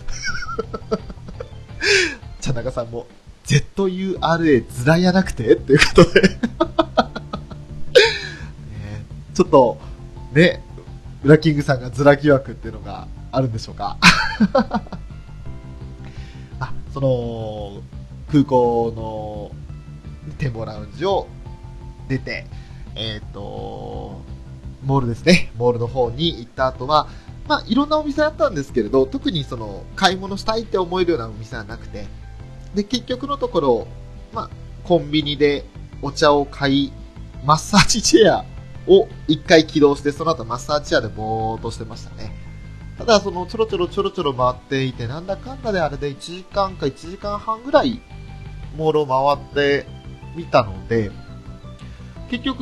[2.39, 3.07] 茶中さんも、
[3.47, 5.55] ZURA ずらやなくて？
[5.55, 6.21] っていうことで
[9.33, 9.79] ちょっと、
[10.33, 10.63] ね、
[11.23, 13.97] ウラキングさんがズラ疑惑っていうのがあるんでしょうか？
[16.59, 17.81] あ、その、
[18.31, 21.27] 空港の展望ラウンジを
[22.09, 22.45] 出て、
[22.95, 24.21] えっ、ー、と、
[24.83, 27.07] モールですね、モールの方に行った後は、
[27.47, 32.05] まあ、いろんなお店あったんですけれど、特にその、買い物したいって思えるようなお店はなくて、
[32.75, 33.87] で、結局のところ、
[34.33, 34.49] まあ、
[34.83, 35.63] コンビニで
[36.01, 36.91] お茶を買い、
[37.45, 38.45] マッサージチェア
[38.87, 42.31] を一回起動して、その後マッサージチェアでぼーっとしてましたね。
[42.97, 48.01] ただ、そのちょろちょろちょろちょろ回っていて、なんだかんだであれで1時間か1時間半ぐらい、
[48.75, 49.87] モールを回って
[50.35, 51.11] みたので、
[52.29, 52.61] 結局、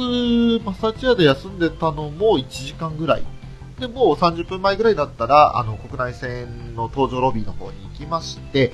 [0.63, 3.23] マッサージチェアで休んでたのも1時間ぐらい。
[3.79, 8.73] で、もう30分前ぐらいだったら、あの、国内線の搭乗ロビーの方に行きまして、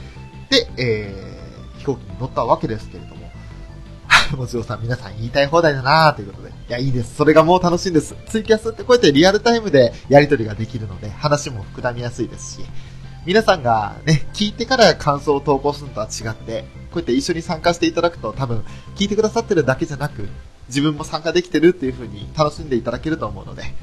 [0.50, 3.32] で、えー、飛行機に乗ったわけですけれども、
[4.38, 7.16] もちろんさん皆さん言いたい放題だなーということで、いや、いいです。
[7.16, 8.16] それがもう楽しいんです。
[8.28, 12.66] ツイキャスってこうやってリアルタイムでやり取りができるので、話も膨らみやすいですし、
[13.26, 18.64] 皆さんがね、聞いてから感想を投稿するのとは違って、こうやって一緒に参加していただくと多分、
[18.96, 20.28] 聞いてくださってるだけじゃなく、
[20.68, 23.64] 自分も参加できてるっていう風に楽しんでいただけると思うので。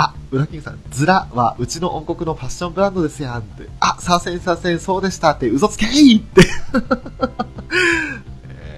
[0.00, 3.68] あ、ウラキングさん、ズラはうちの音国のファッションブランドですやんって。
[3.80, 6.46] あ、させんさせん、そうでしたって、嘘つけいって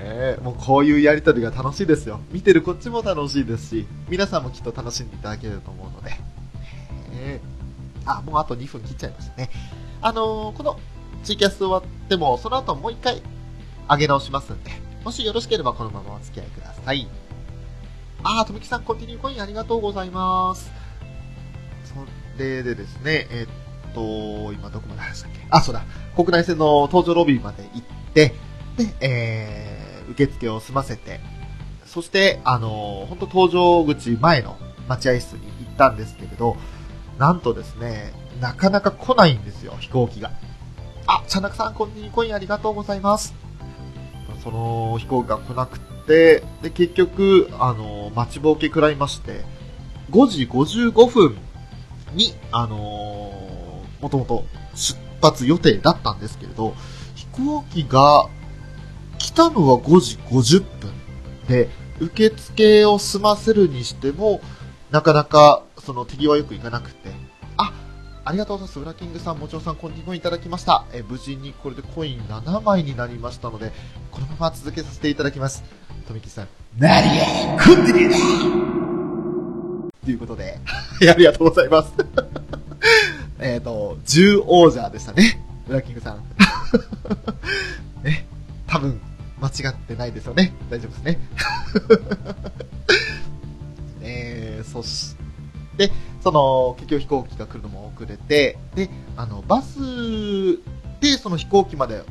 [0.03, 2.21] えー、もうこういうやりとりが楽しいですよ。
[2.33, 6.19] 見てるこっちも楽しいですし、皆さんもきっと楽しんでいただけると思うので。
[7.13, 9.51] えー、あ、もうあと2分切っちゃいましたね。
[10.01, 10.79] あのー、この
[11.23, 13.23] ツイキャス終わっても、その後もう一回
[13.91, 14.71] 上げ直しますんで、
[15.05, 17.09] もしよろしければこのままお付き合いください。
[18.23, 20.71] あー、とみきさん、コンティニューコインありがとうございます。
[21.85, 21.95] そ
[22.39, 23.47] れでですね、え
[23.91, 25.41] っと、今どこまで話したっけ？
[25.51, 25.83] あ、そうだ。
[26.15, 28.35] 国内線の搭乗ロビーまで行って、
[28.77, 31.21] で、えー、受付を済ませて、
[31.87, 36.57] そして、あの、本当搭乗口前の待合室に行ったんですけれど、
[37.19, 40.31] なんとですね、なかなか来ないんですよ、飛行機が。
[41.07, 43.35] あ、チャナクさん、コンティニューコインありがとうございます。
[44.43, 49.45] その飛行機が来なくて、で、結局、あの、待ちぼうけ食らいまして、
[50.11, 51.37] 5時55分
[52.15, 56.75] に、あのー、もともと出発予定だったんですけれど、
[57.15, 58.29] 飛行機が
[59.19, 60.91] 来たのは5時50分。
[61.49, 61.69] で、
[62.01, 64.41] 受付を済ませるにしても、
[64.91, 67.11] なかなかその手際よくいかなくて、
[68.25, 68.81] あ、りがとうございます。
[68.81, 70.85] ウラキングさん、もちろさん、コンティニューいただきました。
[70.93, 73.73] え無事にこれでコイン7枚になりましたので、
[74.11, 75.65] このまま続けさせていただきます。
[76.07, 78.17] とみきさん、何がコンティニューだ
[80.05, 80.59] ということで、
[81.09, 81.93] ありがとうございます。
[83.41, 85.43] えっと、10王者でしたね。
[85.69, 86.25] ウラキングさん。
[88.05, 88.27] ね、
[88.67, 89.01] 多分、
[89.41, 90.53] 間違ってないですよね。
[90.69, 91.19] 大丈夫ですね。
[94.03, 95.17] えー、そし
[95.79, 99.79] て、その、結局飛行機が来るのも遅れて、で、あの、バス
[101.01, 102.03] でその飛行機まで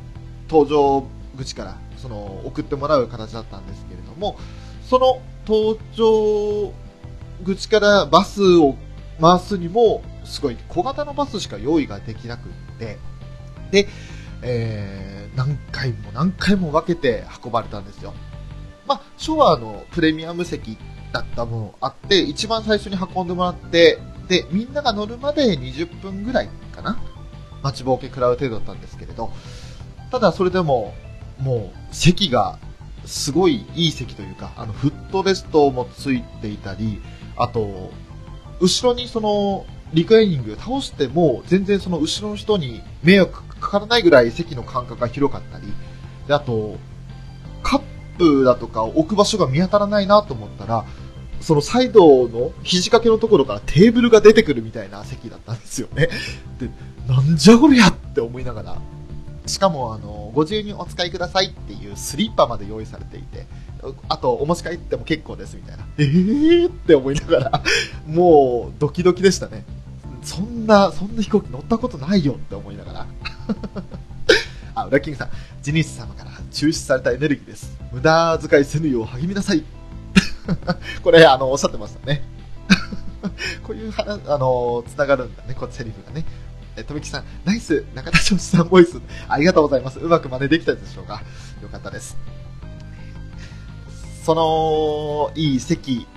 [0.48, 4.36] 搭乗口から、その、送ってもらう形だったんですけれども、
[4.82, 6.72] その搭乗
[7.44, 8.76] 口からバスを
[9.20, 12.98] 回すにも、すごい小型のバスしか用意ができなくって、
[13.70, 13.88] で、
[14.42, 18.14] えー、何回も何回も分けて運ばれたんですよ。
[18.86, 20.76] まあ、昭和のプレミアム席
[21.12, 26.98] だったものあって、一番最初に運んでもらって、で、みんなが乗るまで20分ぐらいかな。
[27.62, 29.30] 待ちぼうけ食らう程度だったんですけれど、
[30.10, 30.94] ただそれでも、
[31.38, 32.58] もう席が
[33.04, 37.00] すごいいい席というか、あの、フットレストもついていたり、
[37.36, 37.90] あと、
[38.60, 45.72] 後ろにその、リクライニング倒しても、全然その後ろの人に迷惑かからないぐらい席の間隔が広かったり、
[46.28, 46.76] で、あと、
[47.62, 47.80] カッ
[48.18, 50.84] プだとか置く場所が見当たらないなと思ったら、
[51.40, 56.08] そのサイドの肘掛けのところからテーブルが出てくるみたいな席だったんですよね。
[56.60, 56.70] で、
[57.08, 58.76] なんじゃこりゃって思いながら、
[59.46, 63.46] しかもあの、ご自由にお使いくださいっていうスリッパまで用意されていて、
[64.08, 65.84] あと、お持ち帰っても結構ですみたいな。
[65.98, 67.62] えーって思いながら、
[68.06, 69.64] もう、ドキドキでしたね。
[70.22, 73.06] そんな、そんな飛行機乗ったことないよって思いながら。
[74.74, 75.30] あ、裏キングさん、
[75.62, 77.76] ジニス様から抽出されたエネルギーです。
[77.90, 79.64] 無駄遣いせぬよう励みなさい。
[81.02, 82.22] これ、あの、おっしゃってましたね。
[83.64, 86.24] こういう話、あの、つながるんだね、このセリフがね。
[86.76, 89.00] え、とみきさん、ナイス中田翔子さんボイス。
[89.28, 89.98] ありがとうございます。
[89.98, 91.22] うまく真似できたでしょうか？
[91.62, 92.16] よかったです。
[94.24, 96.06] その、いい席。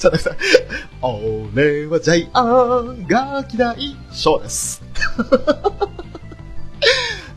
[0.00, 0.30] ちゃんとさ、
[1.02, 4.82] 俺はジャイアンが嫌い、ショーです。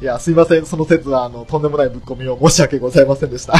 [0.02, 0.66] いや、すいません。
[0.66, 3.54] その説は、あの、とんでもないぶっ込みを申し訳ございませんでした。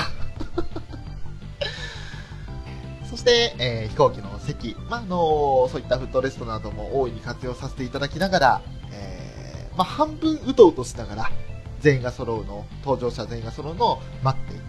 [3.30, 8.62] そして、えー飛行機の席、まあ、あのそういったフットレストなども大いに活用させていただきながら、
[8.92, 11.32] えーまあ、半分うとうとしながら、
[11.80, 14.62] 全員が揃うのを、搭乗者全員が揃うのを待っていっ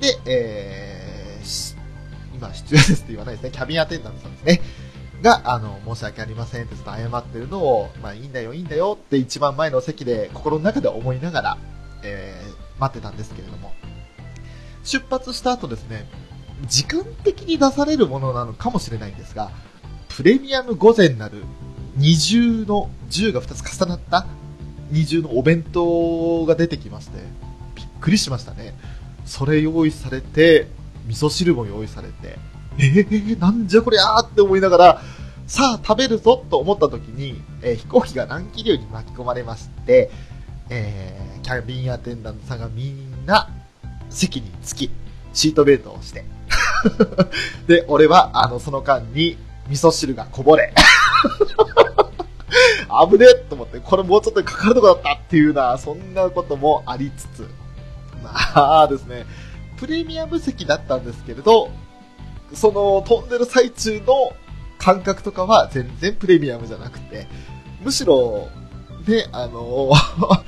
[0.00, 1.76] て、で、えーし
[2.34, 3.50] 今、失礼ですって言わないですね。
[3.50, 4.60] キャビンアテンダントさんですね。
[5.22, 11.58] が、あの、申し訳ありませんってちょっと謝ってるのを、まあいいんだよ、いいんだよって一番前の席で心の中で思いながら、
[12.02, 13.72] えー待ってたんですけれども、
[14.84, 16.06] 出発した後ですね、
[16.64, 19.50] 時間的に出されるものなのかもしれないんですが、
[20.08, 21.44] プレミアム午前なる
[21.96, 24.26] 二重の銃が2つ重なった
[24.90, 27.18] 二重のお弁当が出てきまして、
[27.74, 28.74] びっくりしましたね。
[29.24, 30.68] それ用意されて、
[31.06, 32.38] 味噌汁も用意されて、
[32.78, 35.02] えー、なんじゃこりゃーって思いながら、
[35.46, 40.10] さあ食べるぞと思った時に、えー飛行機が乱気流に巻き込まれまして、
[40.70, 43.48] えーキャビンアテンダントさんがみんな
[44.10, 44.90] 席につき、
[45.32, 46.24] シートベルトをして、
[47.66, 50.72] で、俺は、あの、その間に、味噌汁がこぼれ。
[53.10, 57.48] 危ねえと思って、これもうちょっとかかるとこだったっていうような、そんなこともありつつ、
[58.22, 59.26] まあですね、
[59.76, 61.70] プレミアム席だったんですけれど、
[62.54, 64.32] その飛んでる最中の
[64.78, 67.26] 感覚とかは全然プレミアムじゃなくて、
[67.82, 68.48] むしろ、
[69.06, 69.92] ね、あの、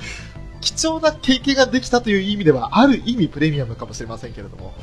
[0.61, 4.75] 貴重な経験ができたという意味では、ある意味プレミアムかもしれませんけれども、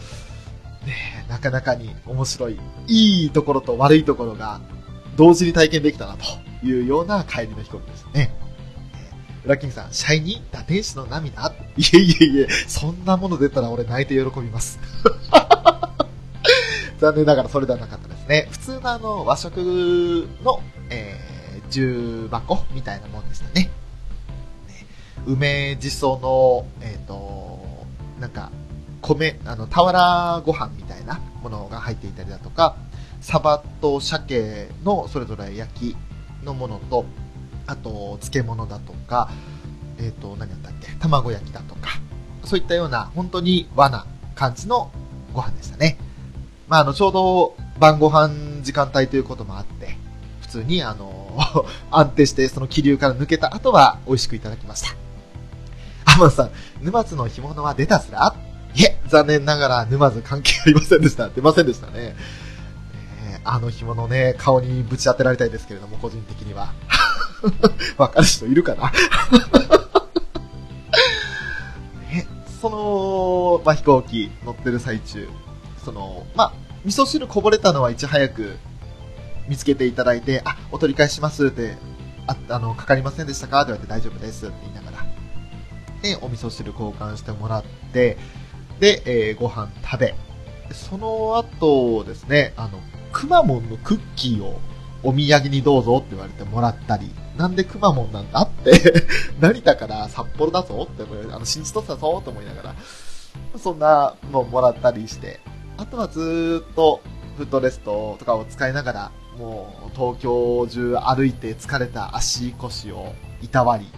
[1.30, 4.62] なかなかに面白い、いいところと悪いところが
[5.16, 6.26] 同時に体験できたなと
[6.66, 8.32] いうような帰りの飛行機ですね。
[8.40, 8.46] えー
[9.46, 14.80] ウラキンさん、シャイニー打天使の涙いえいえいえ、そんなもの出たら俺泣いて喜びます。
[16.98, 18.48] 残念ながらそれではなかったですね。
[18.50, 23.66] 普通のあの和食の、えー、重箱みたいなもんでしたね。
[23.66, 23.70] ね
[25.28, 27.86] 梅じその、えっ、と、
[28.20, 28.50] なんか、
[29.14, 32.76] 米、あの、俵ご飯みたいなものが入っていたりだとか、
[33.22, 35.98] サバと鮭のそれぞれ焼き
[36.44, 37.06] のものと、
[37.68, 39.30] あと、漬物だとか、
[40.00, 41.90] えっ、と、何だったっけ、卵焼きだとか、
[42.44, 44.92] そういったような、本当に和な感じの
[45.34, 45.98] ご飯でしたね。
[46.68, 49.98] まあ、あの、ちょうど晩ご飯時間帯ということもあって、
[50.42, 54.96] 普通に、あの、 安定してその気流から抜けた後は美味しくいただきました。
[56.06, 56.52] アマンさん、
[56.82, 58.36] 沼津の干物は出たすら？
[58.76, 61.30] いえ、残念ながら沼津関係ありませんでした。
[61.30, 61.94] 出ませんでしたね。
[61.96, 66.74] えーあの紐のね、顔にぶち当てられたいですけれども、個人的には。
[67.96, 68.90] わかる人いるかな？
[72.12, 72.26] ね、
[72.60, 75.30] その、まあ、飛行機乗ってる最中、
[75.84, 76.54] その、まあ、
[76.86, 78.58] 味噌汁こぼれたのはいち早く
[79.48, 81.78] 見つけていただいて、あ、お取り返しますって、
[82.26, 83.62] あ、あの、かかりませんでしたか？
[83.62, 85.06] って言われて大丈夫ですって言いながら、
[86.02, 87.64] で、お味噌汁交換してもらっ
[87.94, 88.18] て、
[88.80, 90.16] で、えーご飯食べ、
[90.72, 92.80] その後ですね、あの、
[93.12, 94.60] くまモンのクッキーを
[95.04, 99.08] お土産にどうぞって言われてもらったり、なんでくまモンなんだって、
[99.40, 102.76] 成田から札幌だぞって思い、あの、新千歳だぞと思いながら、
[103.58, 105.40] そんなもんもらったりして、
[105.78, 107.02] あとはずっと
[107.38, 113.90] フットレストとかを使いながら、もう東京中歩いて疲れた足腰をいたわり、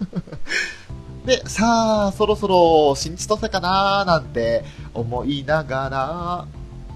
[1.24, 6.46] で、さあ、そろそろ新千歳かなーなんて思いながら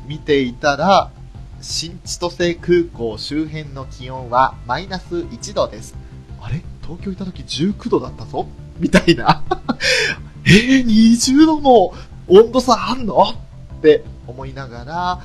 [0.07, 1.11] 見ていたら、
[1.61, 5.95] 新千歳空港周辺の気温はマイナス1度です。
[6.41, 6.63] あれ？
[6.83, 8.47] 東京いた時19度だったぞ？
[8.79, 9.45] みたいな。
[10.45, 11.95] えー、20度も
[12.29, 13.23] 温度差あんの？
[13.79, 15.23] って思いながら、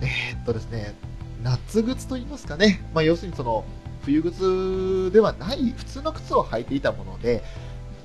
[0.00, 0.94] えーっとですね、
[1.42, 2.82] 夏靴と言いますかね。
[2.94, 3.64] まあ、要するにその、
[4.02, 7.42] 冬靴ではない普通の靴を履いていたもので、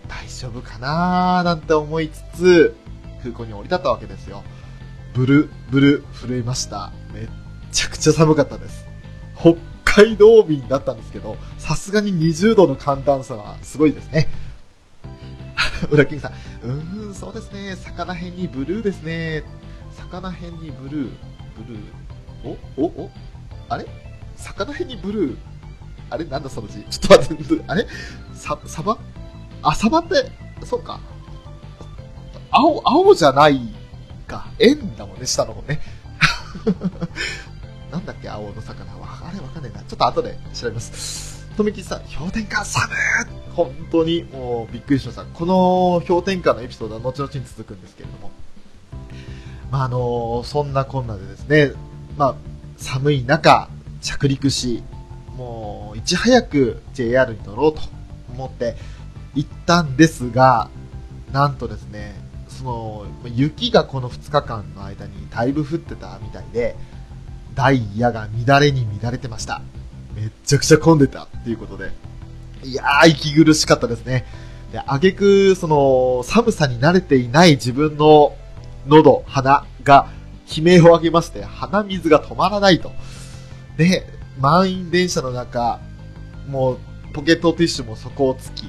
[0.10, 2.76] 大丈夫かなーなんて思いつつ、
[3.22, 4.44] 空港に降り立ったわけですよ。
[5.14, 6.92] ブル、ブル、震えました。
[7.14, 7.28] めっ
[7.72, 8.86] ちゃくちゃ寒かったです。
[9.38, 9.56] 北
[9.86, 14.28] 海道便だったんですけど、さすがに20度の寒暖差はすごいですね。
[15.92, 16.32] 裏キングさん、
[16.64, 17.76] うーん、そうですね。
[17.76, 19.44] 魚辺にブルーですね。
[19.96, 21.12] 魚辺にブルー、
[21.66, 22.58] ブルー。
[22.78, 23.12] おおお
[23.68, 23.86] あれ？
[24.36, 25.38] 魚辺にブルー。
[26.10, 26.26] あれ？
[26.26, 26.84] なんだその字。
[26.84, 27.86] ちょっと待って、あれ？
[28.34, 28.98] さ、サバ？
[29.62, 30.32] あ、サバって、
[30.66, 31.00] そうか。
[32.52, 33.60] 青、青じゃない
[34.28, 34.48] か。
[34.60, 35.82] 円だもんね、下の方ね。
[37.92, 39.28] なんだっけ、青の魚は。
[39.28, 39.80] あれわかんないな。
[39.82, 41.48] ちょっと後で調べます。
[41.56, 42.98] とめきさん、氷点下寒い
[43.54, 45.26] 本当にもうびっくりしました。
[45.26, 48.32] この氷点下のエピソードは後々に続くんですけれども。
[49.72, 51.74] まあ、あのそんなこんなでですね、
[52.18, 52.36] まあ、
[52.78, 53.70] 寒い中、
[54.02, 54.84] 着陸し、
[55.36, 57.82] もう、いち早く JR に乗ろうと
[58.34, 58.76] 思って
[59.36, 60.70] 行ったんですが、
[61.32, 62.16] なんとですね、
[62.48, 66.76] その、雪がこの2日間の間にだいぶ降ってたみたいで、
[67.56, 69.62] ダイヤが乱れに乱れてました。
[70.16, 71.92] めっちゃくちゃ混んでたっていうことで。
[72.64, 74.26] いやー、息苦しかったですね。
[74.72, 78.36] で、あげく、その、寒さに慣れていない自分の
[78.88, 80.10] 喉、鼻が
[80.48, 82.92] 悲鳴を上げまして、鼻水が止まらないと。
[83.78, 84.06] で、
[84.40, 85.80] 満員電車の中、
[86.48, 86.80] もう、
[87.14, 88.68] ポケットティッシュも底をつき、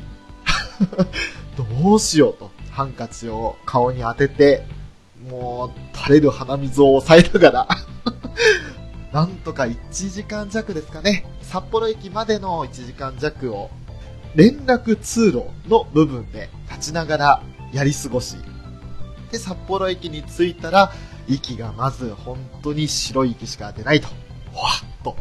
[1.56, 4.66] どうしようと、ハンカチを顔に当てて、
[5.28, 7.68] もう、垂れる鼻水を抑えながら、
[9.12, 13.70] なんとか1時間弱ですかね、札幌駅までの1時間弱を、
[14.34, 18.36] 連絡通路の部分で立ちながらやり過ごし、
[19.30, 20.92] で、札幌駅に着いたら、
[21.28, 24.08] 息がまず本当に白い息しか出ないと。
[24.52, 25.16] ほわっと。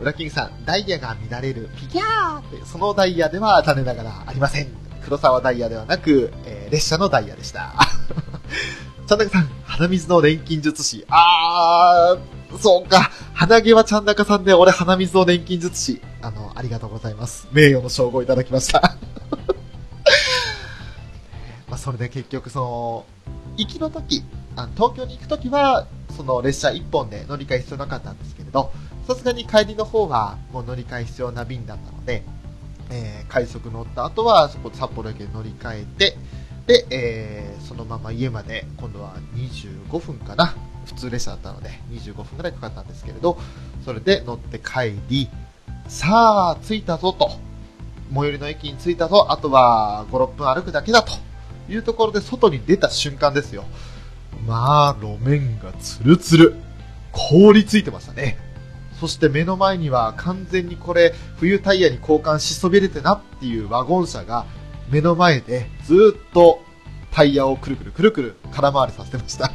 [0.00, 4.68] ウラキングさん、ダイヤが乱れる、ピギャーって、そのダイヤでは残念ながらありません。
[5.04, 7.74] 黒沢ダイヤではなく、えー列車のダイヤでした。
[9.06, 11.06] ちゃんなかさん、鼻水の錬金術師。
[11.08, 13.10] あー、そうか。
[13.32, 16.02] 鼻毛はちゃんなかさんで、俺鼻水の錬金術師。
[16.20, 17.48] あの、ありがとうございます。
[17.52, 18.80] 名誉の称号いただきました。
[21.68, 23.06] まあ、それで結局、その、
[23.56, 24.22] 行きの時、
[24.56, 25.86] あの東京に行く時は、
[26.16, 28.72] その列車1本で乗り換え必要なかったんですけれど、
[29.08, 32.22] さすがに帰りの方はもう乗り換え必要な便だったので、
[32.90, 36.16] えー快速乗った後はそこ札幌駅で乗り換えて、
[36.66, 40.54] で、えーそのまま家まで今度は25分かな。
[40.84, 43.38] 普通列車だったので25分くらいかかったんですけれど、
[43.82, 45.30] それで乗って帰り、
[45.86, 47.30] さあ、着いたぞと。
[48.12, 49.26] 最寄りの駅に着いたぞ。
[49.30, 51.12] あとは5、6分歩くだけだと
[51.70, 53.64] いうところで外に出た瞬間ですよ。
[54.46, 56.56] まあ、路面がツルツル。
[57.12, 58.47] 凍りついてましたね。
[59.00, 64.46] そして目の前には完全にこれ冬タイヤに交換しそびれてなっていうワゴン車が
[64.90, 66.60] 目の前でずっと
[67.12, 69.50] タイヤをくるくるくるくる空回りさせてました。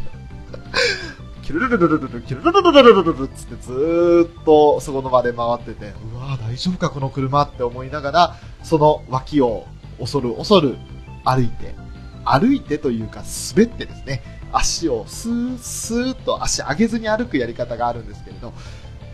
[1.44, 9.66] キュルルルルルルル、キュルルルルルルルルつってずーっとそこの場で回ってて、うわー大丈夫かこの車って思いながら、その脇を
[10.00, 10.78] 恐る恐る
[11.26, 11.76] 歩いて、
[12.24, 13.24] 歩いてというか
[13.56, 14.24] 滑ってですね、
[14.54, 18.54] 足をスースーっと足上げずに歩くやり方があるんですけれど、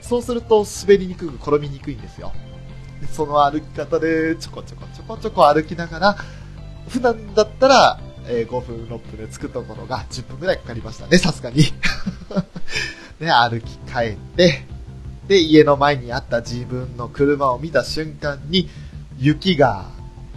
[0.01, 2.31] そうすると滑りにくく転びにくいんですよ。
[3.01, 6.17] でその歩き方でちょこちょこちょこちょこ歩きながら、
[6.87, 11.63] 普段だったら、え5分6分で着くところが10分ぐらいかかりましたね、さすがに。
[13.19, 14.65] ね、歩き帰って、
[15.27, 18.69] で、家の前にあった自分の車を見た瞬間に、
[19.17, 19.85] 雪が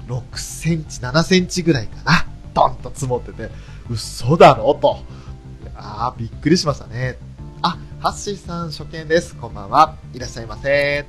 [0.09, 2.27] 6センチ、7センチぐらいかな。
[2.55, 3.51] ドンと積もってて、
[3.89, 4.99] 嘘だろと。
[5.75, 7.17] ああ、びっくりしましたね。
[8.03, 9.37] ハッシーさん初見です。
[9.37, 9.95] こんばんは。
[10.13, 10.69] いらっしゃいませ。
[10.69, 11.07] え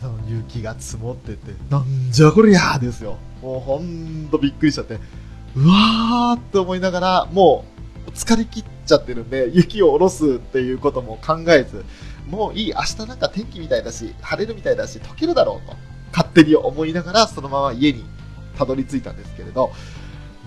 [0.00, 3.18] ー雪が積もってて、なんじゃこりゃーですよ。
[3.42, 5.00] もうほんとびっくりしちゃって、
[5.56, 7.64] うわーって思いながら、も
[8.06, 11.84] う疲れ切っちゃってるんで、雪を下ろすっていうことも考えず、
[12.28, 15.76] もういい、明日なんか天気みたいだし、晴れるみたいだし、溶けるだろうと、
[16.12, 18.04] 勝手に思いながら、そのまま家に
[18.56, 19.72] たどり着いたんですけれど、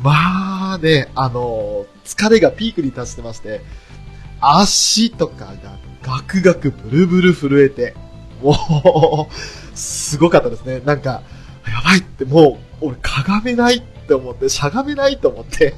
[0.02, 3.60] まあね、あの疲れがピークに達してまして、
[4.42, 5.56] 足とかが
[6.02, 7.96] ガクガクブルブル震えて、
[8.42, 10.82] もう、すごかったですね。
[10.84, 11.22] なんか、
[11.68, 15.76] やばいってもう、俺かがめないって思って、しゃがめないと思って、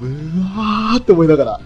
[0.00, 0.04] う
[0.56, 1.60] わーって思いながら、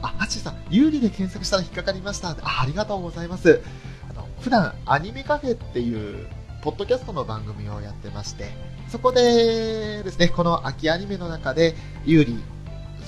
[0.00, 2.30] あ、ハッチさん、有利で検索したら引っかかりました。
[2.30, 3.60] あありがとうございます。
[4.10, 6.26] あの、普段、アニメカフェっていう、
[6.62, 8.50] ポッドキャストの番組をやってまして、
[8.88, 12.38] そこでですね、この秋アニメの中で、有利、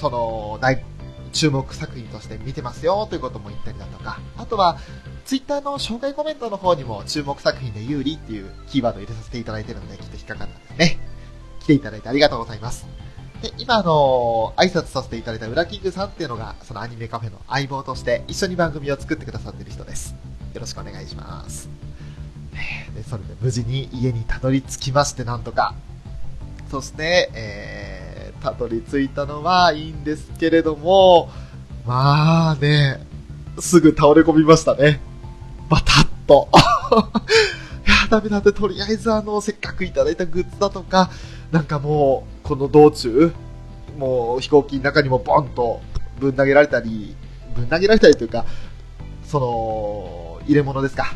[0.00, 0.82] その、大、
[1.34, 4.78] 注目作品として見てますよということも言ったりだとか、あとは、
[5.26, 10.98] ツイッターの紹介コメントの方にも注目作品で有利っていうキーワードを入れさせていただいてるので、きっと引っかかったんですね。
[11.60, 12.86] 来ていただいてありがとうございます。
[13.42, 20.14] で、今あの挨拶させていただいたウラキングさんっていうのが、そのアニメカフェの相棒として一緒に番組を作ってくださってる人です。
[20.54, 21.68] よろしくお願いします。
[22.94, 25.74] で、それで無事に家にたどり着きまして、なんとか。
[26.70, 28.03] そして、えー、
[28.44, 31.30] たどり着いたのはいいんですけれども、
[31.86, 33.00] まあね、
[33.58, 35.00] すぐ倒れ込みましたね。
[35.70, 36.50] バタッと。
[37.88, 41.10] いや、ダメだって、とりあえずあの、せっかくいただいたグッズだとか、
[41.52, 43.32] なんかもう、この道中、
[43.96, 45.80] もう飛行機の中にもボンと
[46.20, 47.16] ぶん投げられたり、
[47.56, 48.44] ぶん投げられたりというか、
[49.24, 51.14] その、入れ物ですか。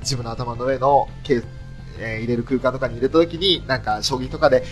[0.00, 1.46] 自分の頭の上のケース、
[1.98, 4.64] えー入れる空間とかに入れた時に、なんか将棋とかで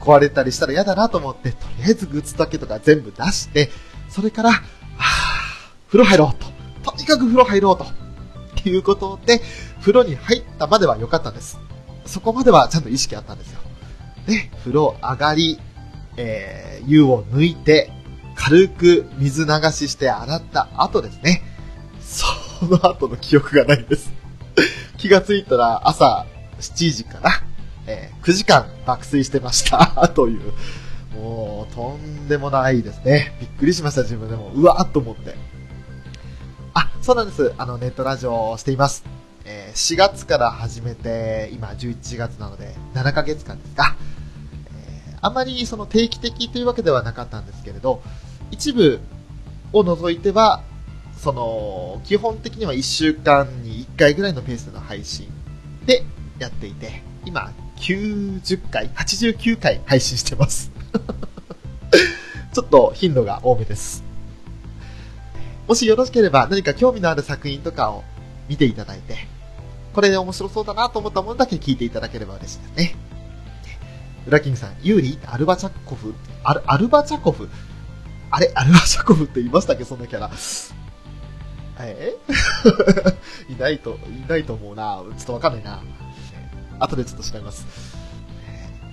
[0.00, 3.70] 壊れたりしたら嫌だなと思って、とりあえずグッズだけとか全部出して、
[4.08, 6.90] それから、はぁ、風呂入ろうと。
[6.90, 7.84] とにかく風呂入ろうと。
[7.84, 9.40] っていうことで、
[9.80, 11.58] 風呂に入ったまでは良かったんです。
[12.06, 13.60] そこまではちゃんと意識あったんですよ。
[14.26, 15.58] で、風呂上がり、
[16.16, 17.90] えー湯を抜いて、
[18.34, 21.42] 軽く水流しして洗った後ですね。
[22.00, 22.26] そ
[22.66, 24.12] の後の記憶がないんです。
[24.96, 26.26] 気がついたら朝
[26.60, 27.30] 7時かな。
[27.88, 30.08] え9時間爆睡してました。
[30.14, 30.52] という。
[31.14, 33.36] もう、とんでもないですね。
[33.40, 34.52] びっくりしました、自分でも。
[34.54, 35.34] うわーっと思って。
[36.74, 37.52] あ、そうなんです。
[37.56, 39.04] あの、ネットラジオをしています。
[39.44, 43.96] えー4月から始めて、今11月なので、7ヶ月間ですか。
[44.76, 48.02] えーあまりその定期的というわけではなかったんですけれど、
[48.50, 49.00] 一部
[49.72, 50.62] を除いては、
[51.16, 55.28] その、基本的には1週間に1回ぐらいのペースでの配信
[55.86, 56.04] で
[56.38, 60.70] やっていて、今、90回、89回配信してます。
[62.52, 64.02] ちょっと頻度が多めです。
[65.66, 68.02] もしよろしければ何か興味のある作品とかを
[68.48, 69.16] 見ていただいて、
[69.92, 72.94] これで面白そうだなと思ったものだけ聞いていただければ嬉しいですね。
[74.26, 76.14] ウラキングさん、ユーリアルバチャコフ？
[76.42, 77.48] アル、アルバチャコフ？
[78.30, 79.84] あれアルバチャコフって言いましたっけ？
[79.84, 80.30] そんなキャラ。
[81.80, 82.16] え？
[83.48, 85.02] いないと、いないと思うな。
[85.16, 85.80] ちょっとわかんないな。
[86.78, 87.66] 後でちょっと調べます。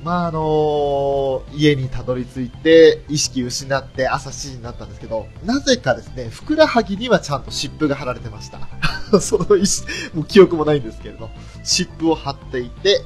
[0.04, 8.60] まああのー家にたどり着いて、意識失って朝7時になったんですけど、なぜかですね、ふくらはぎにはちゃんと湿布が貼られてました。
[9.20, 11.30] その意識、もう記憶もないんですけれど、
[11.64, 13.04] 湿布を貼っていて、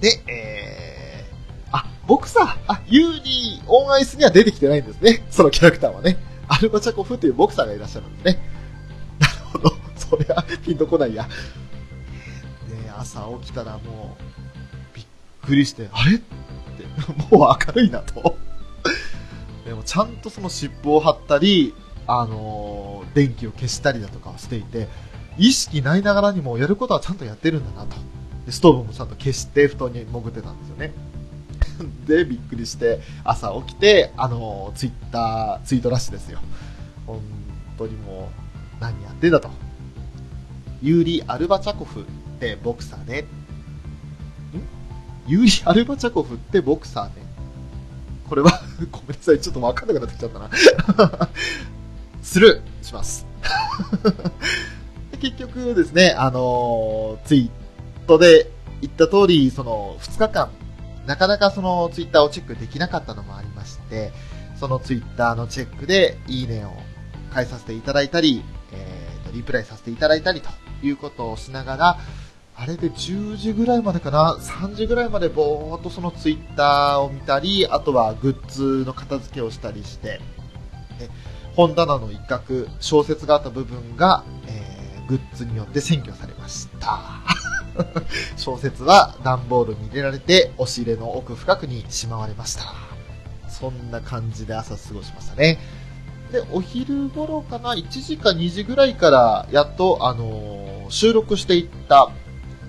[0.00, 5.26] で、えー、あ、ボクサー、あ、ユーリーオンアイスには出てきてないんですね。
[5.30, 6.16] そのキャラクターはね。
[6.48, 8.42] アルバチャコフというボクサーがいらっしゃるんですね。
[9.20, 9.72] なるほど。
[9.96, 11.28] そりゃ、ピンとこないや。
[13.00, 15.06] 朝起きたらもう、びっ
[15.42, 16.16] くりして、あれ？
[16.16, 16.24] って、
[17.34, 18.36] もう明るいなと。
[19.64, 21.74] でもちゃんとその湿布を貼ったり、
[22.06, 24.86] あのー電気を消したりだとかしていて、
[25.36, 27.96] 意識ないながらにもやることはちゃんとやってるんだなと。
[28.46, 30.92] でストーブもちゃんと消して布団に潜ってたんですよね。
[32.06, 36.38] で、びっくりして、朝起きて、あのーツイッター、ツイートラッシュですよ。
[37.06, 37.20] 本
[37.78, 38.30] 当にも
[38.78, 39.50] う、何やってんだと。
[40.82, 42.06] ユーリ・アルバチャコフ
[42.40, 43.20] ってボクサーね。
[43.20, 43.26] ん？
[45.26, 47.12] ユーリ・アルバチャコフってボクサーね。
[48.28, 50.48] これは、 ごめんなさい、ちょっとわかんなくなってきちゃったな。
[52.22, 53.26] スルーします。
[55.20, 60.50] 結局ですね、あのーツイートで言った通り、その2日間、
[61.06, 64.12] なかなかそのツイッターをチェックできなかったのもありまして、
[64.58, 66.72] そのツイッターのチェックで、いいねを
[67.34, 70.48] 返させていただいたり、えーと、リプライさせていただいたりと
[70.82, 71.98] いうことをしながら、
[72.60, 80.20] あれで10時ぐらいまでかな ?3 時ぐらいまでぼーっとそのツイッターを見たり、あとはグッズの片付けをしたりして、
[80.98, 81.08] で
[81.56, 87.00] 本棚の一角、小説があった部分が、えーグッズによって占拠されました。
[88.36, 92.62] 小説は段ボールに入れられて、押し入れの奥深くにしまわれました。
[93.48, 95.58] そんな感じで朝過ごしましたね。
[96.30, 102.10] で、お昼頃かな、1時か2時ぐらいから、やっと、あのー収録していった、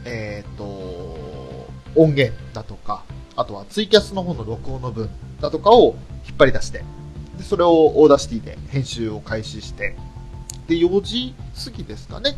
[0.05, 0.63] えっ、と、
[1.95, 3.03] 音源だとか、
[3.35, 5.95] あとはツイキャスの方の録音の分だとかを
[6.27, 6.83] 引っ張り出して、
[7.37, 9.95] で、それを Audacity で編集を開始して、
[10.67, 11.35] で、4時
[11.65, 12.35] 過ぎですかね、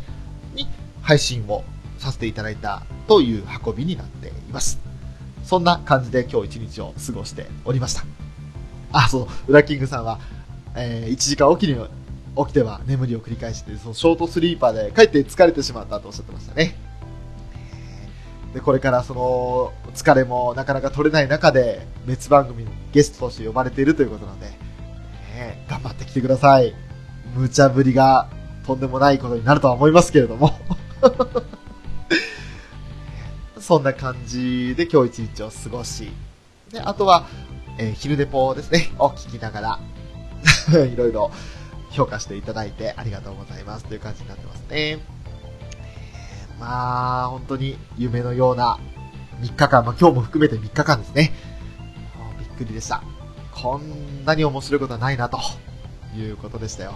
[0.54, 0.66] に
[1.02, 1.64] 配信を
[1.98, 4.80] させていただいたという運びになっています。
[5.44, 8.04] そんな感じで今日一日を過ごしておりました。
[8.92, 10.18] あ、そう、ウラキングさんは、
[10.76, 16.83] えー1時間おきに起きては眠りを繰り返して、そのショートスリーパーで帰って疲れてしまったとおっしゃってましたね。
[18.54, 26.74] で、これからその疲れもなかなか取れない中で別番組にゲストとして呼ばれているということなので、ね頑張ってきてください。
[27.34, 28.28] 無茶ぶりが
[28.64, 30.52] とんでもないことになるとは思いますけれども。
[33.58, 36.12] そんな感じで今日一日を過ごし、
[36.70, 37.26] で、あとは、
[37.78, 39.80] えー昼デポですね、を聞きなが
[40.70, 41.32] ら、 いろいろ
[41.90, 45.13] 評価していただいてありがとうございますという感じになってますね。
[46.58, 48.78] まあ、本当に夢のような
[49.40, 51.32] 3日間、まあ今日も含めて3日間ですね。
[52.38, 53.02] びっくりでした。
[53.52, 55.38] こんなに面白いことはないな、と
[56.16, 56.94] いうことでしたよ。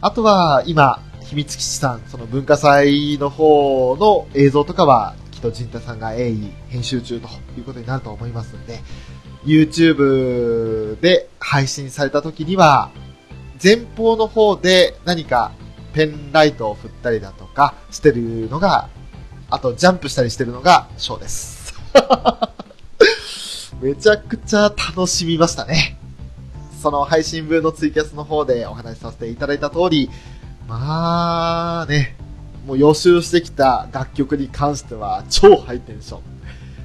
[0.00, 7.28] あとは、今、秘密基地さん、その文化祭の方の映像とかは、きっと陣太さんが鋭意編集中と
[7.58, 8.80] いうことになると思いますので、
[9.44, 12.90] YouTube で配信された時には、
[13.62, 15.52] 前方の方で何か
[15.92, 18.88] ペンライトを振ったりだとかしてるのが、
[19.50, 21.74] あとジャンプしたりしてるのがショーです。
[23.82, 25.98] めちゃくちゃ楽しみましたね。
[26.80, 30.10] その配信分のツイキャスの方でお話しさせていただいた通り、
[30.68, 32.16] まあね、
[32.66, 36.20] もう予習してきた楽曲に関しては超ハイテンション。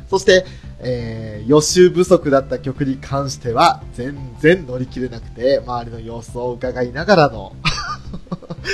[0.09, 0.45] そして、
[0.79, 7.55] えー予習不足だった曲に関しては全然乗り切れなくて、周りの様子を伺いながらの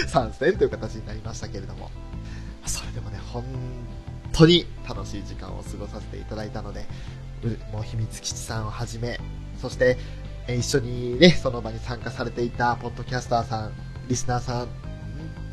[0.07, 1.89] 参戦という形になりましたけれども、
[2.65, 3.43] それでもね、本
[4.32, 6.86] 当に楽しい時間を過ごさせていただいたので、
[7.72, 9.19] もう秘密基地さんをはじめ、
[9.61, 9.97] そして、
[10.47, 13.72] え一緒にね、その場に参加されていたポッドキャスターさん、
[14.07, 14.67] リスナーさん、本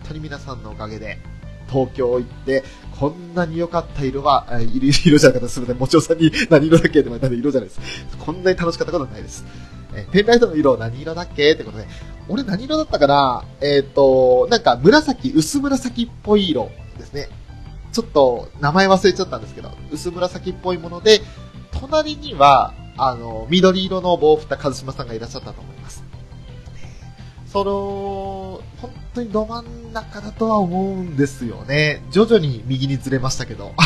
[0.08, 1.18] 当に皆さんのおかげで、
[1.70, 2.64] 東京行って、
[2.98, 7.80] こんなに良かった色は、色じゃなかったすみません、もちおさんに何色だっけって言われたんで色じゃないです。
[8.18, 9.44] こんなに楽しかったことはないです。
[9.94, 11.86] えペンライトの色何色だっけってことで、
[12.28, 13.44] 俺何色だったかな？
[13.60, 17.28] えっ、と、なんか紫、薄紫っぽい色ですね。
[17.92, 21.20] ちょっと名前忘れちゃったんですけど、薄紫っぽいもので、
[21.72, 26.04] 隣には、あの、緑色の棒を振った和島さんがいらっしゃったと思います。
[27.46, 32.02] その、本当にど真ん中だとは思うんですよね。
[32.10, 33.72] 徐々に右にずれましたけど。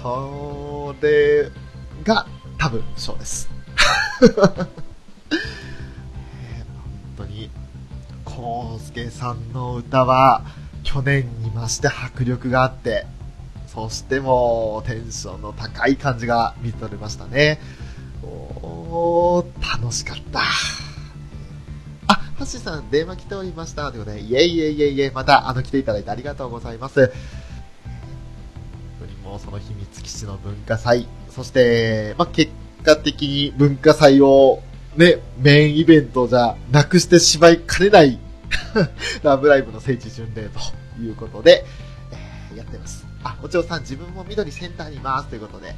[0.00, 1.50] それ
[2.04, 2.26] が
[2.58, 3.50] 多分そうです。
[8.36, 10.42] えー本当に、コウスケさんの歌は
[10.82, 13.06] 去年に増して迫力があって、
[13.66, 17.60] そしてもうテンションの高い感じが見とれましたね。
[18.22, 20.40] おー、楽しかった。
[22.08, 23.90] あ、ハッシーさん、電話来ておりました。
[23.90, 27.06] ということで、イェイイェイイェイイェイ、また、あの、来ていただいてありがとうございます。
[27.06, 27.10] 本
[29.00, 32.52] 当にもその秘密基地の文化祭、そして、ま、結
[32.84, 34.62] 果的に文化祭を、
[34.96, 38.18] ね、メインイベントじゃなくしてしまいかねない、
[39.22, 40.60] ラブライブの聖地巡礼と
[41.00, 41.64] いうことで、
[42.12, 43.06] えーやってます。
[43.24, 45.28] あ、おちおさん、自分も緑センターにいます。
[45.28, 45.74] ということで、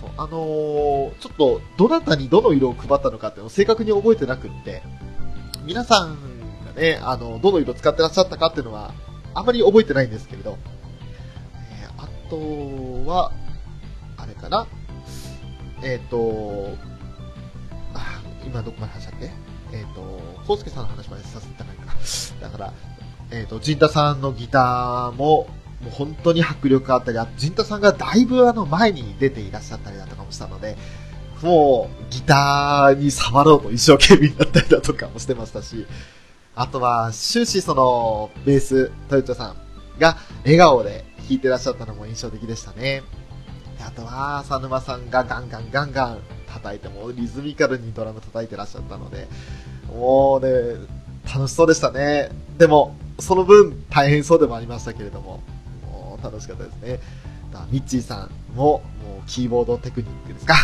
[0.00, 4.82] そう、あのーちょっと、どなたにどの色を配ったのかっていうのを正確に覚えてなくって、
[5.64, 6.16] 皆さん
[6.74, 8.92] がね、あの、どの色使ってらっしゃったかっていうのは、
[9.34, 10.58] あまり覚えてないんですけれど、
[11.54, 13.32] えーあとは、
[14.16, 14.66] あれかな、
[15.82, 16.74] えっ、と、
[17.94, 19.30] あ、今どこまで話したっけ？
[19.74, 20.00] えっ、と、
[20.46, 21.92] コウスケさんの話までさせていただいたか。
[22.40, 22.72] だから、
[23.30, 25.48] えっ、と、ジンタさんのギターも、
[25.80, 30.76] もう本当に迫力あったり、あとジンタさんがだいぶあの前に出ていらっしゃったりだとかもしたので、
[31.42, 35.86] もうギターに触ろうと一生懸命になったりだとかもしてましたし、
[36.54, 39.56] あとは終始そのベース、トヨタさん
[39.98, 43.02] が笑顔で弾いてらっしゃったのも印象的でしたね。
[43.86, 46.18] あとは、浅沼さんがガンガンガンガン
[46.54, 49.28] 叩いて、もリズミカルにドラム叩いてらっしゃったので、
[49.88, 50.76] もうね、
[51.32, 52.30] 楽しそうでしたね。
[52.58, 55.40] でも、その分大変そうでもありましたけれども、
[55.90, 57.00] もう楽しかったですね。
[57.52, 60.54] だミッチーさんも、もうキーボードテクニックですか。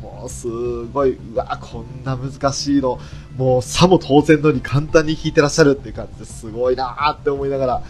[0.00, 0.48] もうす
[0.86, 2.98] ごい、うわ、こんな難しいの、
[3.36, 7.82] もうさも当然のに簡単に弾いてらっしゃるっていう感じですごいなーって思いながら、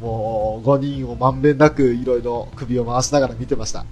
[0.00, 3.72] もう5人をまんべんなくいろいろ首を回しながら見てまし。
[3.72, 3.84] た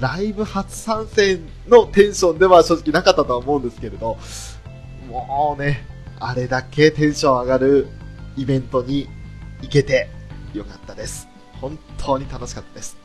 [0.00, 4.16] ライブ初参戦のテンションでは正直なかったとは思うんですけれど、
[5.08, 5.86] もうね、
[6.18, 7.88] あれだけテンション上がる
[8.36, 9.08] イベントに
[9.62, 10.08] 行けて
[10.52, 11.28] よかったです。
[11.60, 12.96] 本当に楽しかったです。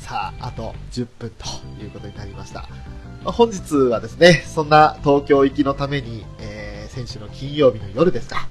[0.00, 1.46] さあ、あと10分と
[1.82, 2.68] いうことになりました。
[3.24, 8.48] 本日はですね、そんな東京行きのために、えー、先週の金曜日の夜ですか、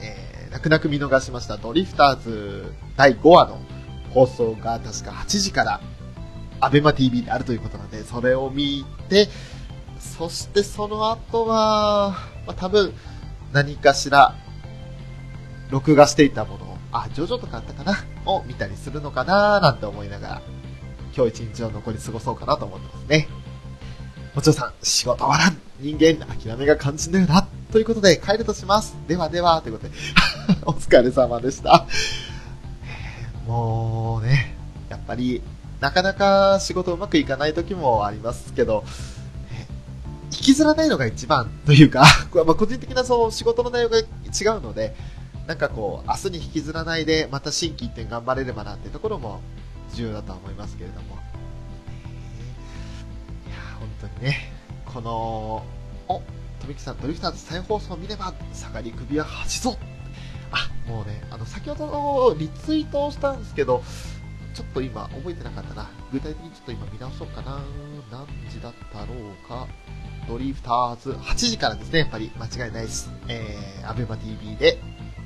[0.00, 3.60] えー、泣く泣く見逃しましたドリフターズ第5話の
[4.14, 5.80] 放送が確か8時から
[6.64, 9.28] アベマ TV であるということなので、それを見て、
[9.98, 12.92] そしてその後は、まあ、多分
[13.52, 14.34] 何かしら
[15.70, 20.42] 録画していたものを、あ、ジョジョとかあったかなを見たりするのかななんて思いながら、
[21.16, 23.28] 今日一日を残り過ごそうかなと思ってますね。
[24.34, 28.96] もちろさん、仕事終わらん人間、諦めが肝心だよなということで、帰るとします。
[29.06, 29.94] ではでは、ということで、
[30.66, 31.86] お疲れ様でした。
[33.46, 34.56] もうね、
[34.88, 35.42] やっぱり、
[35.84, 38.84] なかなか仕事うまくいかない時もありますけど、
[40.32, 42.06] 引きずらないのが一番というか、
[42.46, 44.06] まあ個人的なそう仕事の内容が違う
[44.62, 44.96] ので、
[45.46, 49.42] なんかこう、明日に引きずらないで、また新規一点頑張れればなっていうところも
[49.92, 51.16] 重要だと思いますけれども。
[53.46, 54.54] いや本当にね、
[54.86, 55.64] この、
[56.08, 56.22] お、
[56.62, 59.76] 富木さん、ドリフターズ再放送を見れば、下がり首は恥ぞ
[60.50, 63.82] あ、もうね、あの、先ほどリツイートをしたんですけど、
[64.54, 65.90] ちょっと今覚えてなかったな。
[66.12, 67.60] 具体的にちょっと今見直そうかな。
[68.10, 69.66] 何時だったろうか。
[70.28, 73.10] ドリフターズ、8時からですね、やっぱり間違いないです。
[73.28, 74.78] えー、アベマ TV で、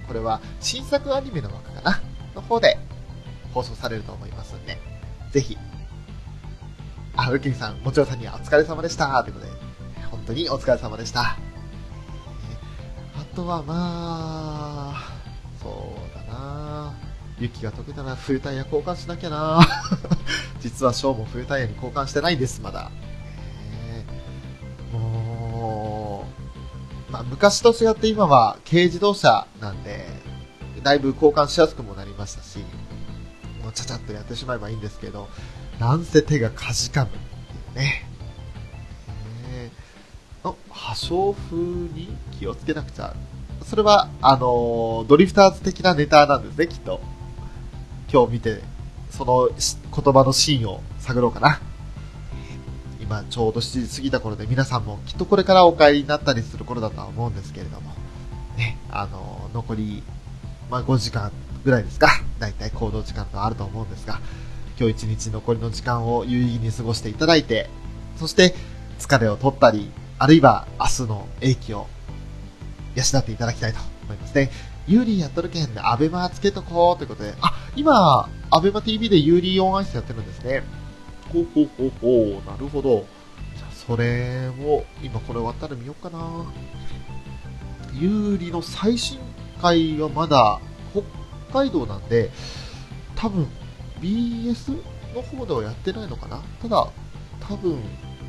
[0.08, 2.00] これは新作アニメの枠かな
[2.34, 2.78] の方で
[3.52, 4.78] 放送されると思いますんで、
[5.30, 5.58] ぜひ、
[7.16, 9.52] あ、ウキンさん、もちろんさんにはお疲れ様でしたということで、
[10.10, 11.20] 本当にお疲れ様でした。
[11.20, 11.36] あ
[13.36, 15.12] とはまあ、
[15.62, 15.97] そう
[17.40, 19.60] 雪が溶けたら冬タイヤ交換しなきゃな
[20.60, 22.90] 実はショーも冬タイヤに交換してないんです、まだ。
[23.82, 24.18] えー
[24.92, 26.24] も
[27.08, 30.06] う、まあ、昔と違って今は軽自動車なんで、
[30.82, 32.58] だいぶ交換しやすくもなりましたし、
[33.62, 35.28] もうちゃちゃっとやってしまえばいいんですけど、
[35.78, 37.20] なんせ手がかじかむってい
[37.74, 38.08] うね。
[39.50, 43.14] えー、あ、破傷風に気をつけなくちゃ。
[43.64, 47.00] それは、あのードリフターズ的なネタなんですね、きっと。
[48.10, 48.62] 今日見て、
[49.10, 51.60] その言葉のシーンを探ろうかな。
[53.00, 57.92] 今ちょうど7時過ぎた頃で皆さんもきっとこれからお帰りになったりする頃だとは思うんですけれども、
[58.56, 60.02] ね、あの、残り、
[60.70, 61.32] まあ、5時間
[61.64, 64.20] ぐらいですか、だいたい行動時間とあると思うんですが、
[64.78, 67.68] 今日一日残りの時間を有意義に過ごしていただいて、
[68.16, 68.54] そして
[68.98, 71.86] 疲れを取ったり、あるいは明日の英気を
[72.94, 74.50] 養っていただきたいと思いますね。
[74.86, 80.62] ユーリーやっとるけん、アベマつけとこうということで、あ、今、アベマ TV でユーリーオンアイスやってるんですね。
[81.32, 83.06] ほうほうほうほう、なるほど。
[83.56, 86.46] じゃあ、それを、今これ終わったら見ようかな。
[87.94, 89.18] ユーリの最新
[89.60, 90.60] 回はまだ
[90.92, 92.30] 北海道なんで、
[93.16, 93.48] 多分
[94.00, 94.80] BS
[95.14, 96.42] の方ではやってないのかな。
[96.62, 96.88] ただ、
[97.40, 97.82] 多分、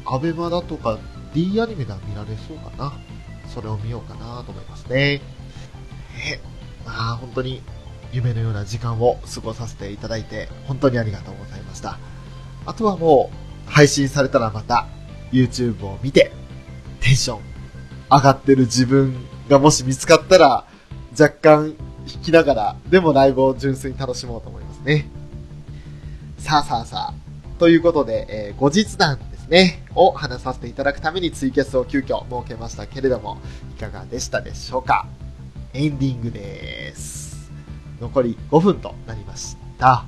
[0.05, 0.97] アベマだとか
[1.33, 2.93] D アニメでは見られそうかな。
[3.47, 5.21] それを見ようかなと思いますね。
[6.31, 6.39] え、
[6.85, 7.61] まあ本当に
[8.11, 11.97] 夢のような時間を過ごさせていただいて、本当にありがとうございました。
[12.65, 13.29] あとはも
[13.67, 14.87] う、配信されたらまた、
[15.31, 16.31] YouTube を見て、
[17.01, 17.39] テンション
[18.09, 19.13] 上がってる自分
[19.47, 20.65] がもし見つかったら、
[21.11, 21.75] 若干
[22.07, 25.07] 弾きながら、でもライブを純粋に楽しもうと思いますね。
[26.39, 27.59] さあさあさあ。
[27.59, 33.37] ということで、えー後日談ですね、を話させていただくためにツイキャスを急遽設けましたけれども、
[33.77, 35.05] いかがでしたでしょうか？
[35.73, 37.18] エンディングです。
[37.99, 40.05] 残り5分となりました。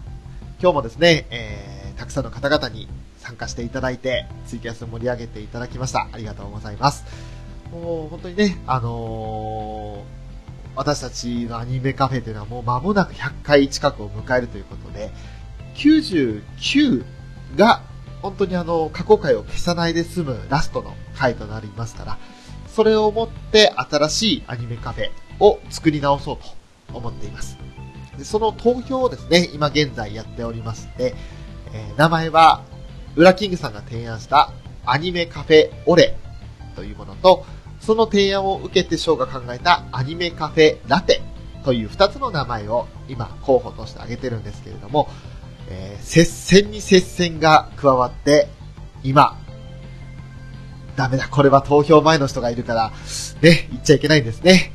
[0.61, 2.87] 今日もですね、えーたくさんの方々に
[3.19, 6.07] 参加していただいて、ツイキャスを盛り上げていただきました。
[6.11, 7.05] ありがとうございます。
[7.71, 10.21] もう本当にね、あのー
[10.75, 15.11] 私たちのアニメカフェというのはもう間もなく100回近くを迎えるということで、
[15.75, 17.03] 99
[17.55, 17.81] が
[18.21, 22.17] 本当にあの過去回を消さないで済むラストの回となりますから、
[22.67, 27.57] それをもって新しいアニメカフェを作り直そうと思っています。
[28.18, 31.16] でその投票をですね、今現在やっておりまして、
[31.74, 32.64] えー名前は、
[33.16, 34.51] ウラキングさんが提案した
[34.86, 36.18] アニメカフェオレ
[36.76, 37.45] というものと、
[37.80, 41.22] その提案を受けてショーが考えたアニメカフェラテ
[41.64, 45.09] という二つの名前を今候補として挙げてるんですけれども、
[45.70, 48.49] えー接戦に接戦が加わって、
[49.03, 49.38] 今、
[50.95, 52.91] ダメだ、これは投票前の人がいるから、
[53.41, 54.74] ね、言っちゃいけないんですね。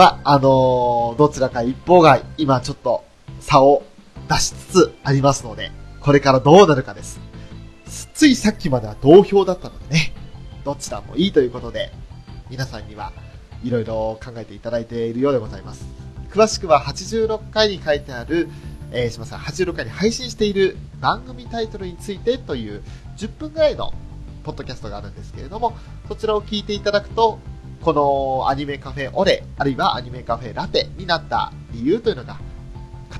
[0.00, 3.04] まあ、あのーどちらか一方が今ちょっと
[3.38, 3.82] 差を
[4.30, 7.20] 出しつつありますので、これからどうなるかです。
[8.14, 10.14] ついさっきまでは同票だったのでね、
[10.64, 11.92] どちらもいいということで、
[12.48, 13.12] 皆さんには
[13.62, 15.84] いろいろ考えていただいているようでございます。
[16.30, 18.48] 詳しくは86回に書いてある、
[18.92, 22.82] えー、すみません、86回に配信している番組タイトルについてという
[23.18, 23.92] 10分ぐらいの
[24.44, 25.76] ポッドキャストがあるんですけれども、
[26.08, 27.38] そちらを聞いていただくと、
[27.82, 32.38] このアニメカフェオレ、あるいはアニメカフェラテになった理由というのが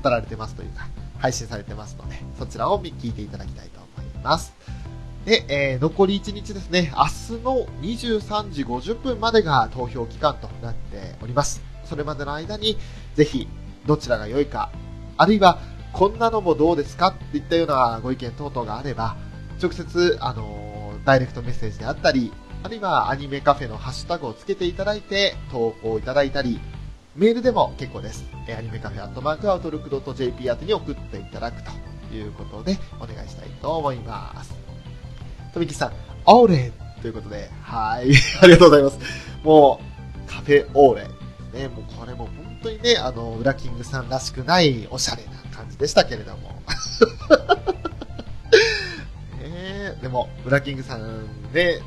[0.03, 0.87] 語られてますというか、
[1.17, 4.53] 配信されてますので、そちらを聞いていただきたいと思います。
[5.25, 11.63] で、えー残り1日ですね、明日の23時50分までが投票期間となっております。
[11.85, 12.77] それまでの間に、
[13.15, 13.47] ぜひ、
[13.87, 14.71] どちらが良いか、
[15.17, 15.57] あるいは、
[15.91, 19.15] こんなのもどうですかっていったようなご意見等々があれば、
[19.59, 20.71] 直接、あのー
[21.03, 22.31] ダイレクトメッセージであったり、
[22.63, 26.59] あるいはアニメカフェのハッシュタグをつけていただいて投稿いただいたり、
[27.15, 28.23] メールでも結構です。
[28.47, 34.53] えアニメカフェアットマークアウトルックドット .jp 宛に送っていただくということでお願いしたいと思います。
[35.53, 35.93] とみきさん、
[36.25, 38.99] オーレということで、はい、 ありがとうございます。
[39.43, 39.81] も
[40.27, 41.07] う、カフェオーレ。
[41.59, 46.61] ね、もうこれも本当にね、あの、ウラキングさんらしくないおしゃれな感じでしたけれども。
[49.41, 51.79] ねでも、ウラキングさんね、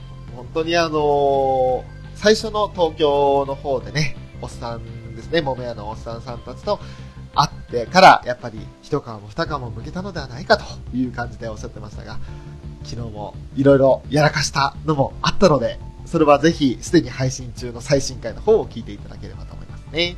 [0.54, 1.84] 当にあの
[2.14, 6.80] 最初の東京の方でね、おっさんですね、桃屋のおっさんさんたちと
[7.34, 10.64] 会ってから、やっぱり一皮も二皮も向けたのではないかと
[10.96, 12.18] いう感じでおっしゃってましたが、
[12.84, 20.16] 昨日もいろいろやらかしたのもあったので、それはぜひすでに配信中の最新回の方を聞いていただければと思いますね。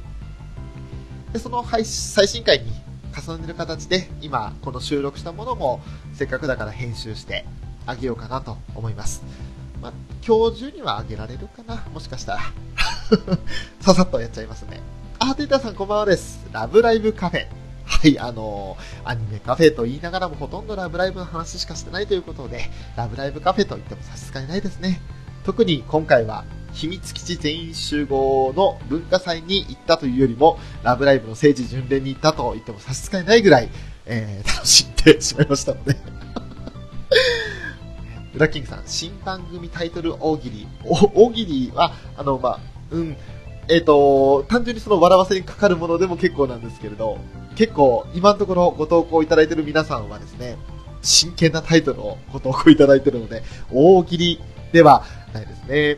[1.32, 2.72] で、その配信最新回に
[3.16, 5.80] 重ねる形で、今この収録したものも
[6.12, 7.47] せっかくだから編集して
[7.87, 9.22] あげようかなと思います。
[9.87, 9.93] まあ、
[10.26, 11.76] 今日中にはあげられるかな？
[11.95, 12.41] もしかしたら。
[13.80, 14.80] ささっとやっちゃいますね。
[15.20, 16.45] あ、テータさんこんばんはです。
[16.51, 17.47] ラブライブカフェ。
[17.84, 25.01] はい、あのーアニメカフェと言いながらもほとんどラブライブの話しかしてないということで、ラブライブカフェと言っても差し支えないですね。
[25.45, 33.68] 特に今回は、秘密基地全員集合の文化祭に行ったというよりも、ラブライブの聖地巡礼に行ったと言っても差し支えないぐらい、
[34.07, 35.95] えー、楽しんでしまいましたので。
[38.37, 40.68] ウラキングさん、新番組タイトル大喜利。
[40.84, 42.61] 大喜利は、あの、まあ、
[42.91, 43.16] うん、
[43.66, 47.16] えっ、と、単純にその笑わせにかかるものでも結構なんですけれど、
[47.55, 50.59] 結構、今のところご投稿いただいている皆さんはですね、
[51.01, 55.97] 真剣なタイトルをご投稿いただいているので、大喜利ではないですね。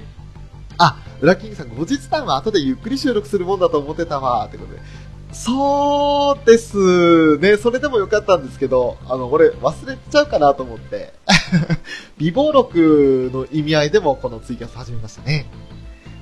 [0.79, 4.81] あ、ウラキングさん、後日談は後でゆっくり収録するもんだと思ってたわ、ということで。
[5.33, 7.57] そうですね。
[7.57, 11.13] それでもよかったんですけど、あの、俺忘れちゃうかなと思って。
[12.19, 15.47] 美貌録の意味合いでもこのツイキャス始めましたね。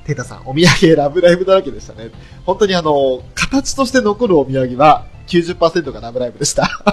[0.04, 2.10] テータさん、お土産ラブライブだらけでしたね。
[2.44, 6.68] 本当にあの、形として残るお土産は90%がラブライブでした。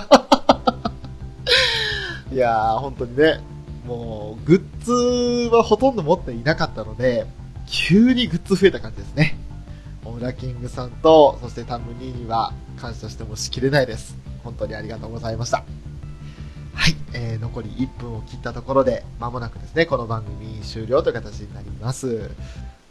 [2.32, 3.40] いやー、本当にね、
[3.86, 7.28] もう、グッズはほとんど持っていなかったので、
[7.68, 9.38] 急にグッズ増えた感じですね。
[10.16, 14.16] オラキングさんと、そしてタムニーには感謝してもしきれないです。
[14.44, 15.64] 本当にありがとうございました。
[16.76, 22.30] はい、えー、残り1分を切ったところで、まもなくですね、この番組終了という形になります。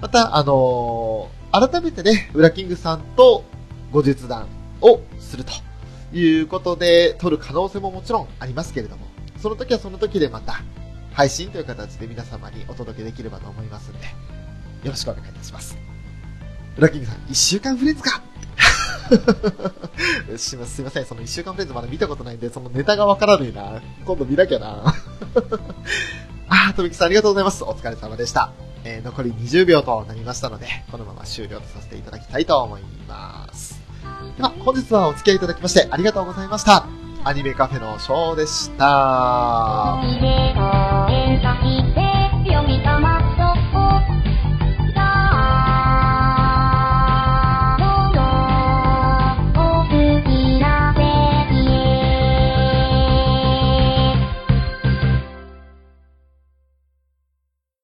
[0.00, 3.44] また、あのー改めてね、ウラキングさんと
[3.92, 4.48] 後日談
[4.80, 5.52] をすると
[6.16, 9.06] いうことで、撮る可能性ももちろんありますけれども、
[9.36, 10.62] その時はその時でまた、
[11.12, 14.06] 配信という形で皆様にお届けできればと思いますんで、
[14.82, 15.91] よろしくお願いいたします。
[16.76, 18.22] ラッキングさん、1週間フレンズか
[20.36, 23.82] すいません、その1週間フレンズまだ見たことないんで、そのネタがわからねえな。
[24.04, 24.82] 今度見なきゃな。
[26.48, 27.64] あー、とびきさんありがとうございます。
[27.64, 28.52] お疲れ様でした。
[28.84, 33.80] えー、残り20秒となりましたので、このまま終了とさせていただきたいと思います。
[34.36, 36.86] では、本日はお付き合いいただきましてありがとうございました。
[37.24, 40.00] アニメカフェのショーでした。